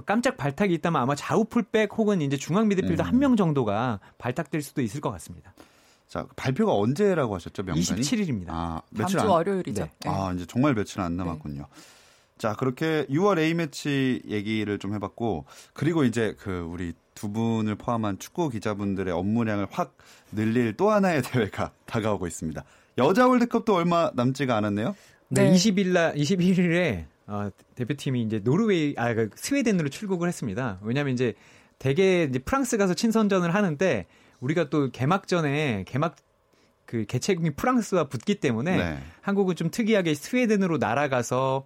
깜짝 0.06 0.36
발탁이 0.36 0.72
있다면 0.74 1.00
아마 1.00 1.14
좌우 1.14 1.44
풀백 1.44 1.90
혹은 1.96 2.22
이제 2.22 2.36
중앙 2.36 2.68
미드필더 2.68 3.02
음. 3.02 3.06
한명 3.06 3.36
정도가 3.36 4.00
발탁될 4.18 4.62
수도 4.62 4.80
있을 4.82 5.00
것 5.00 5.10
같습니다. 5.12 5.54
자 6.06 6.26
발표가 6.36 6.74
언제라고 6.74 7.34
하셨죠 7.36 7.62
명단이? 7.62 8.00
27일입니다. 8.02 8.46
아 8.48 8.82
며칠 8.90 9.18
안, 9.20 9.26
월요일이죠. 9.28 9.84
네. 9.84 9.90
아 10.10 10.32
이제 10.34 10.44
정말 10.46 10.74
며칠 10.74 11.00
안 11.00 11.16
남았군요. 11.16 11.62
네. 11.62 11.66
자 12.42 12.54
그렇게 12.54 13.06
6월 13.08 13.38
A 13.38 13.54
매치 13.54 14.20
얘기를 14.26 14.80
좀 14.80 14.94
해봤고 14.94 15.44
그리고 15.74 16.02
이제 16.02 16.34
그 16.40 16.50
우리 16.68 16.92
두 17.14 17.30
분을 17.30 17.76
포함한 17.76 18.18
축구 18.18 18.48
기자분들의 18.48 19.14
업무량을 19.14 19.68
확 19.70 19.96
늘릴 20.32 20.76
또 20.76 20.90
하나의 20.90 21.22
대회가 21.30 21.70
다가오고 21.86 22.26
있습니다. 22.26 22.64
여자 22.98 23.28
월드컵도 23.28 23.76
얼마 23.76 24.10
남지가 24.14 24.56
않았네요. 24.56 24.96
네, 25.28 25.50
네. 25.50 25.52
20일 25.54 25.92
날 25.92 26.14
21일에 26.16 27.04
어, 27.28 27.48
대표팀이 27.76 28.22
이제 28.22 28.40
노르웨이 28.40 28.94
아그 28.96 29.30
스웨덴으로 29.36 29.88
출국을 29.88 30.26
했습니다. 30.26 30.80
왜냐하면 30.82 31.14
이제 31.14 31.34
대개 31.78 32.24
이제 32.24 32.40
프랑스 32.40 32.76
가서 32.76 32.94
친선전을 32.94 33.54
하는데 33.54 34.06
우리가 34.40 34.68
또 34.68 34.90
개막전에 34.90 35.84
개막 35.86 36.16
그 36.86 37.06
개최국인 37.06 37.54
프랑스와 37.54 38.08
붙기 38.08 38.34
때문에 38.34 38.76
네. 38.76 38.98
한국은 39.20 39.54
좀 39.54 39.70
특이하게 39.70 40.14
스웨덴으로 40.14 40.78
날아가서 40.78 41.64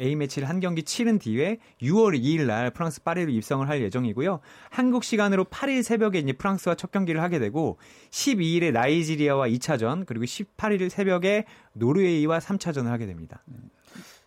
A 0.00 0.14
매치를 0.16 0.48
한 0.48 0.60
경기 0.60 0.82
치른 0.82 1.18
뒤에 1.18 1.58
6월 1.82 2.18
2일 2.20 2.46
날 2.46 2.70
프랑스 2.70 3.02
파리로 3.02 3.30
입성을 3.30 3.68
할 3.68 3.82
예정이고요. 3.82 4.40
한국 4.70 5.04
시간으로 5.04 5.44
8일 5.44 5.82
새벽에 5.82 6.18
이제 6.18 6.32
프랑스와 6.32 6.74
첫 6.74 6.90
경기를 6.90 7.22
하게 7.22 7.38
되고 7.38 7.78
12일에 8.10 8.72
나이지리아와 8.72 9.48
2차전 9.48 10.06
그리고 10.06 10.24
18일 10.24 10.88
새벽에 10.88 11.44
노르웨이와 11.72 12.38
3차전을 12.38 12.86
하게 12.86 13.06
됩니다. 13.06 13.42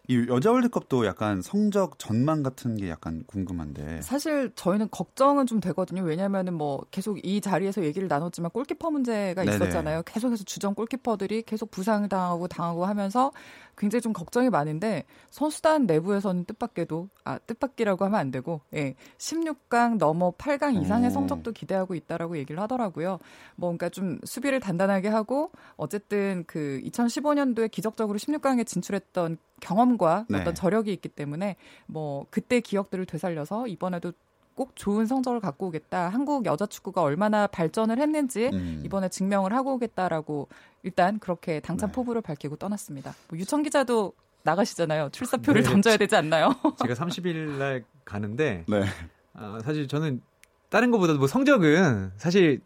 이 0.07 0.25
여자 0.27 0.51
월드컵도 0.51 1.05
약간 1.05 1.41
성적 1.41 1.97
전망 1.99 2.43
같은 2.43 2.75
게 2.75 2.89
약간 2.89 3.23
궁금한데. 3.27 4.01
사실 4.01 4.51
저희는 4.55 4.89
걱정은 4.89 5.45
좀 5.45 5.59
되거든요. 5.59 6.01
왜냐하면은 6.01 6.55
뭐 6.55 6.83
계속 6.91 7.23
이 7.23 7.39
자리에서 7.39 7.83
얘기를 7.83 8.07
나눴지만 8.07 8.51
골키퍼 8.51 8.89
문제가 8.89 9.45
네네. 9.45 9.55
있었잖아요. 9.55 10.01
계속해서 10.03 10.43
주전 10.43 10.73
골키퍼들이 10.73 11.43
계속 11.43 11.71
부상당하고 11.71 12.47
당하고 12.47 12.85
하면서 12.85 13.31
굉장히 13.81 14.01
좀 14.01 14.13
걱정이 14.13 14.51
많은데 14.51 15.05
선수단 15.31 15.87
내부에서는 15.87 16.45
뜻밖에도 16.45 17.09
아 17.23 17.39
뜻밖이라고 17.39 18.05
하면 18.05 18.19
안 18.19 18.29
되고 18.29 18.61
예 18.75 18.93
16강 19.17 19.97
넘어 19.97 20.29
8강 20.33 20.79
이상의 20.79 21.09
오. 21.09 21.13
성적도 21.13 21.51
기대하고 21.51 21.95
있다라고 21.95 22.37
얘기를 22.37 22.61
하더라고요. 22.61 23.17
뭐 23.55 23.69
그러니까 23.69 23.89
좀 23.89 24.19
수비를 24.23 24.59
단단하게 24.59 25.07
하고 25.07 25.51
어쨌든 25.77 26.43
그 26.45 26.79
2015년도에 26.83 27.71
기적적으로 27.71 28.19
16강에 28.19 28.67
진출했던 28.67 29.37
경험과 29.61 30.27
네. 30.29 30.41
어떤 30.41 30.53
저력이 30.53 30.93
있기 30.93 31.09
때문에 31.09 31.55
뭐 31.87 32.27
그때 32.29 32.59
기억들을 32.59 33.07
되살려서 33.07 33.65
이번에도 33.65 34.13
꼭 34.55 34.75
좋은 34.75 35.05
성적을 35.05 35.39
갖고 35.39 35.67
오겠다. 35.67 36.09
한국 36.09 36.45
여자 36.45 36.65
축구가 36.65 37.01
얼마나 37.01 37.47
발전을 37.47 37.99
했는지 37.99 38.49
음. 38.53 38.81
이번에 38.85 39.09
증명을 39.09 39.53
하고 39.53 39.73
오겠다라고 39.73 40.47
일단 40.83 41.19
그렇게 41.19 41.59
당찬 41.59 41.89
네. 41.89 41.95
포부를 41.95 42.21
밝히고 42.21 42.57
떠났습니다. 42.57 43.13
뭐 43.29 43.39
유청 43.39 43.63
기자도 43.63 44.13
나가시잖아요. 44.43 45.09
출사표를 45.11 45.63
네, 45.63 45.69
던져야 45.69 45.97
되지 45.97 46.15
않나요? 46.15 46.53
제가 46.81 46.93
30일 46.93 47.57
날 47.57 47.83
가는데 48.05 48.65
네. 48.67 48.83
어, 49.33 49.59
사실 49.63 49.87
저는 49.87 50.21
다른 50.69 50.91
것보다도 50.91 51.19
뭐 51.19 51.27
성적은 51.27 52.11
사실 52.17 52.61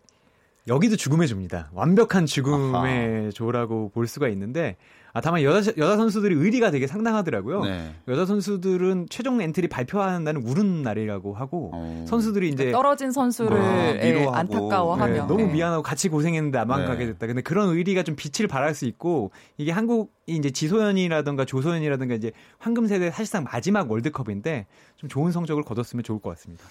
여기도 0.67 0.95
죽음의 0.95 1.27
조입니다. 1.27 1.69
완벽한 1.73 2.25
죽음의 2.25 3.21
아하. 3.21 3.29
조라고 3.31 3.89
볼 3.89 4.07
수가 4.07 4.29
있는데 4.29 4.77
아, 5.15 5.21
다만 5.21 5.41
여자, 5.43 5.71
여자 5.77 5.95
선수들이 5.95 6.35
의리가 6.35 6.71
되게 6.71 6.87
상당하더라고요. 6.87 7.63
네. 7.63 7.95
여자 8.09 8.25
선수들은 8.25 9.07
최종 9.09 9.39
엔트리 9.39 9.69
발표한다는 9.69 10.41
우는 10.43 10.81
날이라고 10.81 11.33
하고 11.33 11.71
어. 11.73 12.05
선수들이 12.05 12.49
이제 12.49 12.73
떨어진 12.73 13.13
선수를 13.13 14.23
뭐, 14.23 14.33
안타까워하며 14.33 15.13
네, 15.13 15.19
너무 15.19 15.37
네. 15.37 15.53
미안하고 15.53 15.83
같이 15.83 16.09
고생했는데 16.09 16.57
나만 16.57 16.81
네. 16.81 16.87
가게 16.87 17.05
됐다. 17.05 17.27
근데 17.27 17.41
그런 17.41 17.69
의리가 17.69 18.03
좀 18.03 18.17
빛을 18.17 18.49
발할 18.49 18.75
수 18.75 18.83
있고 18.83 19.31
이게 19.57 19.71
한국이 19.71 20.11
이제 20.27 20.51
지소연이라든가 20.51 21.45
조소연이라든가 21.45 22.13
이제 22.13 22.33
황금 22.57 22.85
세대 22.85 23.09
사실상 23.09 23.45
마지막 23.45 23.89
월드컵인데 23.89 24.67
좀 24.97 25.09
좋은 25.09 25.31
성적을 25.31 25.63
거뒀으면 25.63 26.03
좋을 26.03 26.19
것 26.19 26.31
같습니다. 26.31 26.65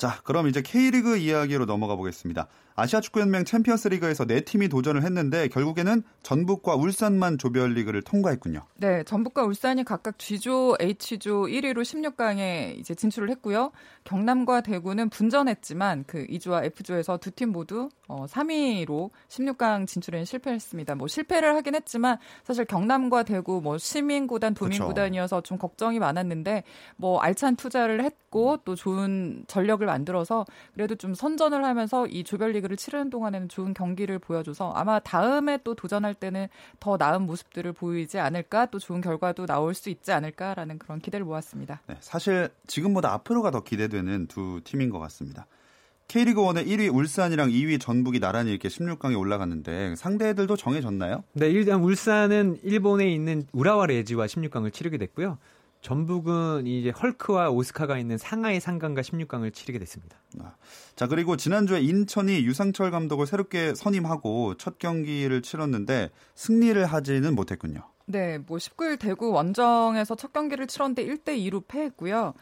자, 0.00 0.20
그럼 0.24 0.48
이제 0.48 0.62
K리그 0.62 1.18
이야기로 1.18 1.66
넘어가 1.66 1.94
보겠습니다. 1.94 2.46
아시아 2.80 3.02
축구연맹 3.02 3.44
챔피언스 3.44 3.88
리그에서 3.88 4.24
네 4.24 4.40
팀이 4.40 4.68
도전을 4.68 5.02
했는데 5.02 5.48
결국에는 5.48 6.02
전북과 6.22 6.76
울산만 6.76 7.36
조별리그를 7.36 8.00
통과했군요. 8.00 8.62
네, 8.78 9.02
전북과 9.04 9.44
울산이 9.44 9.84
각각 9.84 10.16
G조, 10.16 10.76
H조 10.80 11.42
1위로 11.42 11.82
16강에 11.82 12.78
이제 12.78 12.94
진출을 12.94 13.28
했고요. 13.28 13.70
경남과 14.04 14.62
대구는 14.62 15.10
분전했지만 15.10 16.04
그 16.06 16.26
2조와 16.26 16.64
F조에서 16.64 17.18
두 17.18 17.30
팀 17.30 17.52
모두 17.52 17.90
어, 18.08 18.24
3위로 18.26 19.10
16강 19.28 19.86
진출에 19.86 20.24
실패했습니다. 20.24 20.94
뭐 20.94 21.06
실패를 21.06 21.54
하긴 21.56 21.74
했지만 21.74 22.16
사실 22.44 22.64
경남과 22.64 23.24
대구 23.24 23.60
뭐 23.62 23.78
시민구단, 23.78 24.54
도민구단이어서 24.54 25.42
좀 25.42 25.58
걱정이 25.58 25.98
많았는데 25.98 26.64
뭐 26.96 27.20
알찬 27.20 27.56
투자를 27.56 28.02
했고 28.02 28.56
또 28.64 28.74
좋은 28.74 29.44
전력을 29.46 29.84
만들어서 29.86 30.46
그래도 30.74 30.94
좀 30.96 31.14
선전을 31.14 31.62
하면서 31.64 32.06
이 32.06 32.24
조별리그 32.24 32.69
를 32.70 32.76
치르는 32.76 33.10
동안에는 33.10 33.48
좋은 33.48 33.74
경기를 33.74 34.20
보여줘서 34.20 34.70
아마 34.72 35.00
다음에 35.00 35.58
또 35.64 35.74
도전할 35.74 36.14
때는 36.14 36.46
더 36.78 36.96
나은 36.96 37.22
모습들을 37.22 37.72
보이지 37.72 38.20
않을까 38.20 38.66
또 38.66 38.78
좋은 38.78 39.00
결과도 39.00 39.46
나올 39.46 39.74
수 39.74 39.90
있지 39.90 40.12
않을까라는 40.12 40.78
그런 40.78 41.00
기대를 41.00 41.26
모았습니다. 41.26 41.80
네, 41.88 41.96
사실 41.98 42.48
지금보다 42.68 43.12
앞으로가 43.12 43.50
더 43.50 43.64
기대되는 43.64 44.28
두 44.28 44.60
팀인 44.62 44.90
것 44.90 45.00
같습니다. 45.00 45.46
K리그 46.06 46.40
1의 46.40 46.66
1위 46.66 46.94
울산이랑 46.94 47.50
2위 47.50 47.80
전북이 47.80 48.20
나란히 48.20 48.50
이렇게 48.50 48.68
16강에 48.68 49.18
올라갔는데 49.18 49.96
상대들도 49.96 50.56
정해졌나요? 50.56 51.24
네, 51.32 51.48
일단 51.50 51.80
울산은 51.80 52.60
일본에 52.62 53.12
있는 53.12 53.46
우라와 53.52 53.86
레지와 53.86 54.26
16강을 54.26 54.72
치르게 54.72 54.96
됐고요. 54.98 55.38
전북은 55.80 56.66
이제 56.66 56.90
헐크와 56.90 57.50
오스카가 57.50 57.98
있는 57.98 58.18
상하이 58.18 58.60
상강과 58.60 59.00
16강을 59.00 59.52
치르게 59.54 59.78
됐습니다. 59.78 60.18
아, 60.40 60.54
자 60.94 61.06
그리고 61.06 61.36
지난주에 61.36 61.80
인천이 61.80 62.44
유상철 62.44 62.90
감독을 62.90 63.26
새롭게 63.26 63.74
선임하고 63.74 64.56
첫 64.56 64.78
경기를 64.78 65.40
치렀는데 65.42 66.10
승리를 66.34 66.84
하지는 66.84 67.34
못했군요. 67.34 67.82
네, 68.06 68.38
뭐 68.38 68.58
19일 68.58 68.98
대구 68.98 69.30
원정에서 69.30 70.16
첫 70.16 70.32
경기를 70.32 70.66
치렀는데 70.66 71.06
1대 71.06 71.38
2로 71.50 71.62
패했고요. 71.66 72.34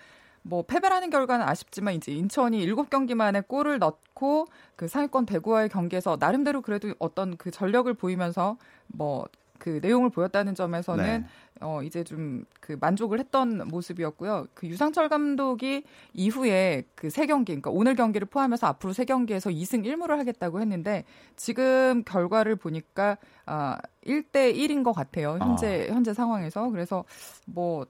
뭐 0.42 0.62
패배라는 0.62 1.10
결과는 1.10 1.46
아쉽지만 1.46 1.94
이제 1.94 2.12
인천이 2.12 2.66
7경기 2.66 3.14
만에 3.14 3.42
골을 3.42 3.78
넣고 3.78 4.46
그 4.76 4.88
상위권 4.88 5.26
대구와의 5.26 5.68
경기에서 5.68 6.16
나름대로 6.18 6.62
그래도 6.62 6.94
어떤 6.98 7.36
그 7.36 7.50
전력을 7.50 7.92
보이면서 7.94 8.56
뭐그 8.86 9.80
내용을 9.82 10.10
보였다는 10.10 10.54
점에서는 10.54 11.04
네. 11.04 11.26
어 11.60 11.82
이제 11.82 12.04
좀 12.04 12.44
그 12.60 12.76
만족을 12.78 13.18
했던 13.18 13.66
모습이었고요. 13.68 14.46
그 14.54 14.66
유상철 14.66 15.08
감독이 15.08 15.84
이후에 16.12 16.84
그 16.94 17.08
세 17.08 17.26
경기, 17.26 17.52
그러니까 17.52 17.70
오늘 17.70 17.94
경기를 17.96 18.26
포함해서 18.26 18.66
앞으로 18.66 18.92
세 18.92 19.04
경기에서 19.06 19.48
2승 19.50 19.84
1무를 19.86 20.16
하겠다고 20.18 20.60
했는데 20.60 21.04
지금 21.36 22.04
결과를 22.04 22.56
보니까 22.56 23.16
아 23.46 23.78
1대 24.06 24.54
1인 24.54 24.84
것 24.84 24.92
같아요. 24.92 25.38
현재 25.40 25.86
아. 25.90 25.94
현재 25.94 26.12
상황에서 26.12 26.68
그래서 26.70 27.04
뭐 27.46 27.86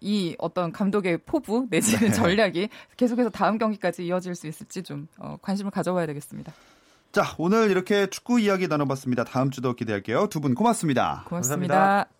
이 0.00 0.36
어떤 0.38 0.70
감독의 0.70 1.18
포부 1.26 1.66
내지는 1.70 2.10
네. 2.10 2.12
전략이 2.12 2.68
계속해서 2.96 3.30
다음 3.30 3.58
경기까지 3.58 4.06
이어질 4.06 4.34
수 4.36 4.46
있을지 4.46 4.82
좀 4.84 5.08
어, 5.18 5.36
관심을 5.42 5.72
가져봐야 5.72 6.06
되겠습니다. 6.06 6.52
자, 7.10 7.24
오늘 7.38 7.70
이렇게 7.70 8.06
축구 8.08 8.38
이야기 8.38 8.68
나눠봤습니다. 8.68 9.24
다음 9.24 9.50
주도 9.50 9.74
기대할게요. 9.74 10.28
두 10.28 10.40
분 10.40 10.54
고맙습니다. 10.54 11.24
고맙습니다. 11.26 11.74
감사합니다. 11.74 12.17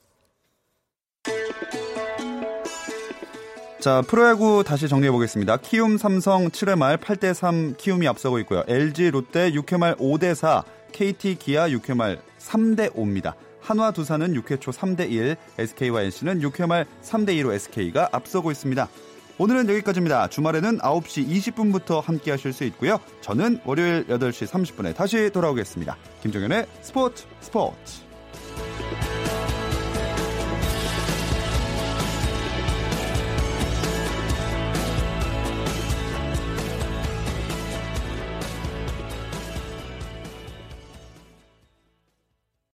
자, 3.81 4.03
프로야구 4.03 4.65
다시 4.65 4.89
정리해 4.89 5.13
보겠습니다. 5.13 5.59
키움 5.59 5.99
삼성 5.99 6.49
7회 6.49 6.77
말 6.77 6.97
8대 6.97 7.33
3 7.33 7.77
키움이 7.77 8.09
앞서고 8.09 8.41
있고요. 8.41 8.65
LG 8.67 9.13
롯데 9.13 9.53
6회 9.53 9.79
말 9.79 9.95
5대 9.95 10.35
4, 10.35 10.65
KT 10.91 11.37
기아 11.37 11.69
6회 11.69 11.97
말 11.97 12.21
3대 12.41 12.93
5입니다. 12.93 13.35
한화 13.61 13.93
두산은 13.93 14.35
6회 14.35 14.61
초 14.61 14.73
3대 14.73 15.09
1, 15.09 15.37
SK와 15.59 16.03
NC는 16.03 16.41
6회 16.41 16.67
말 16.67 16.87
3대 17.05 17.29
2로 17.41 17.53
SK가 17.53 18.09
앞서고 18.11 18.51
있습니다. 18.51 18.89
오늘은 19.39 19.69
여기까지입니다. 19.69 20.27
주말에는 20.27 20.79
9시 20.79 21.29
20분부터 21.29 22.03
함께 22.03 22.33
하실 22.33 22.53
수 22.53 22.65
있고요. 22.65 22.99
저는 23.21 23.61
월요일 23.65 24.05
8시 24.09 24.49
30분에 24.49 24.97
다시 24.97 25.31
돌아오겠습니다. 25.31 25.97
김종현의 26.23 26.67
스포츠 26.81 27.27
스포츠. 27.41 28.08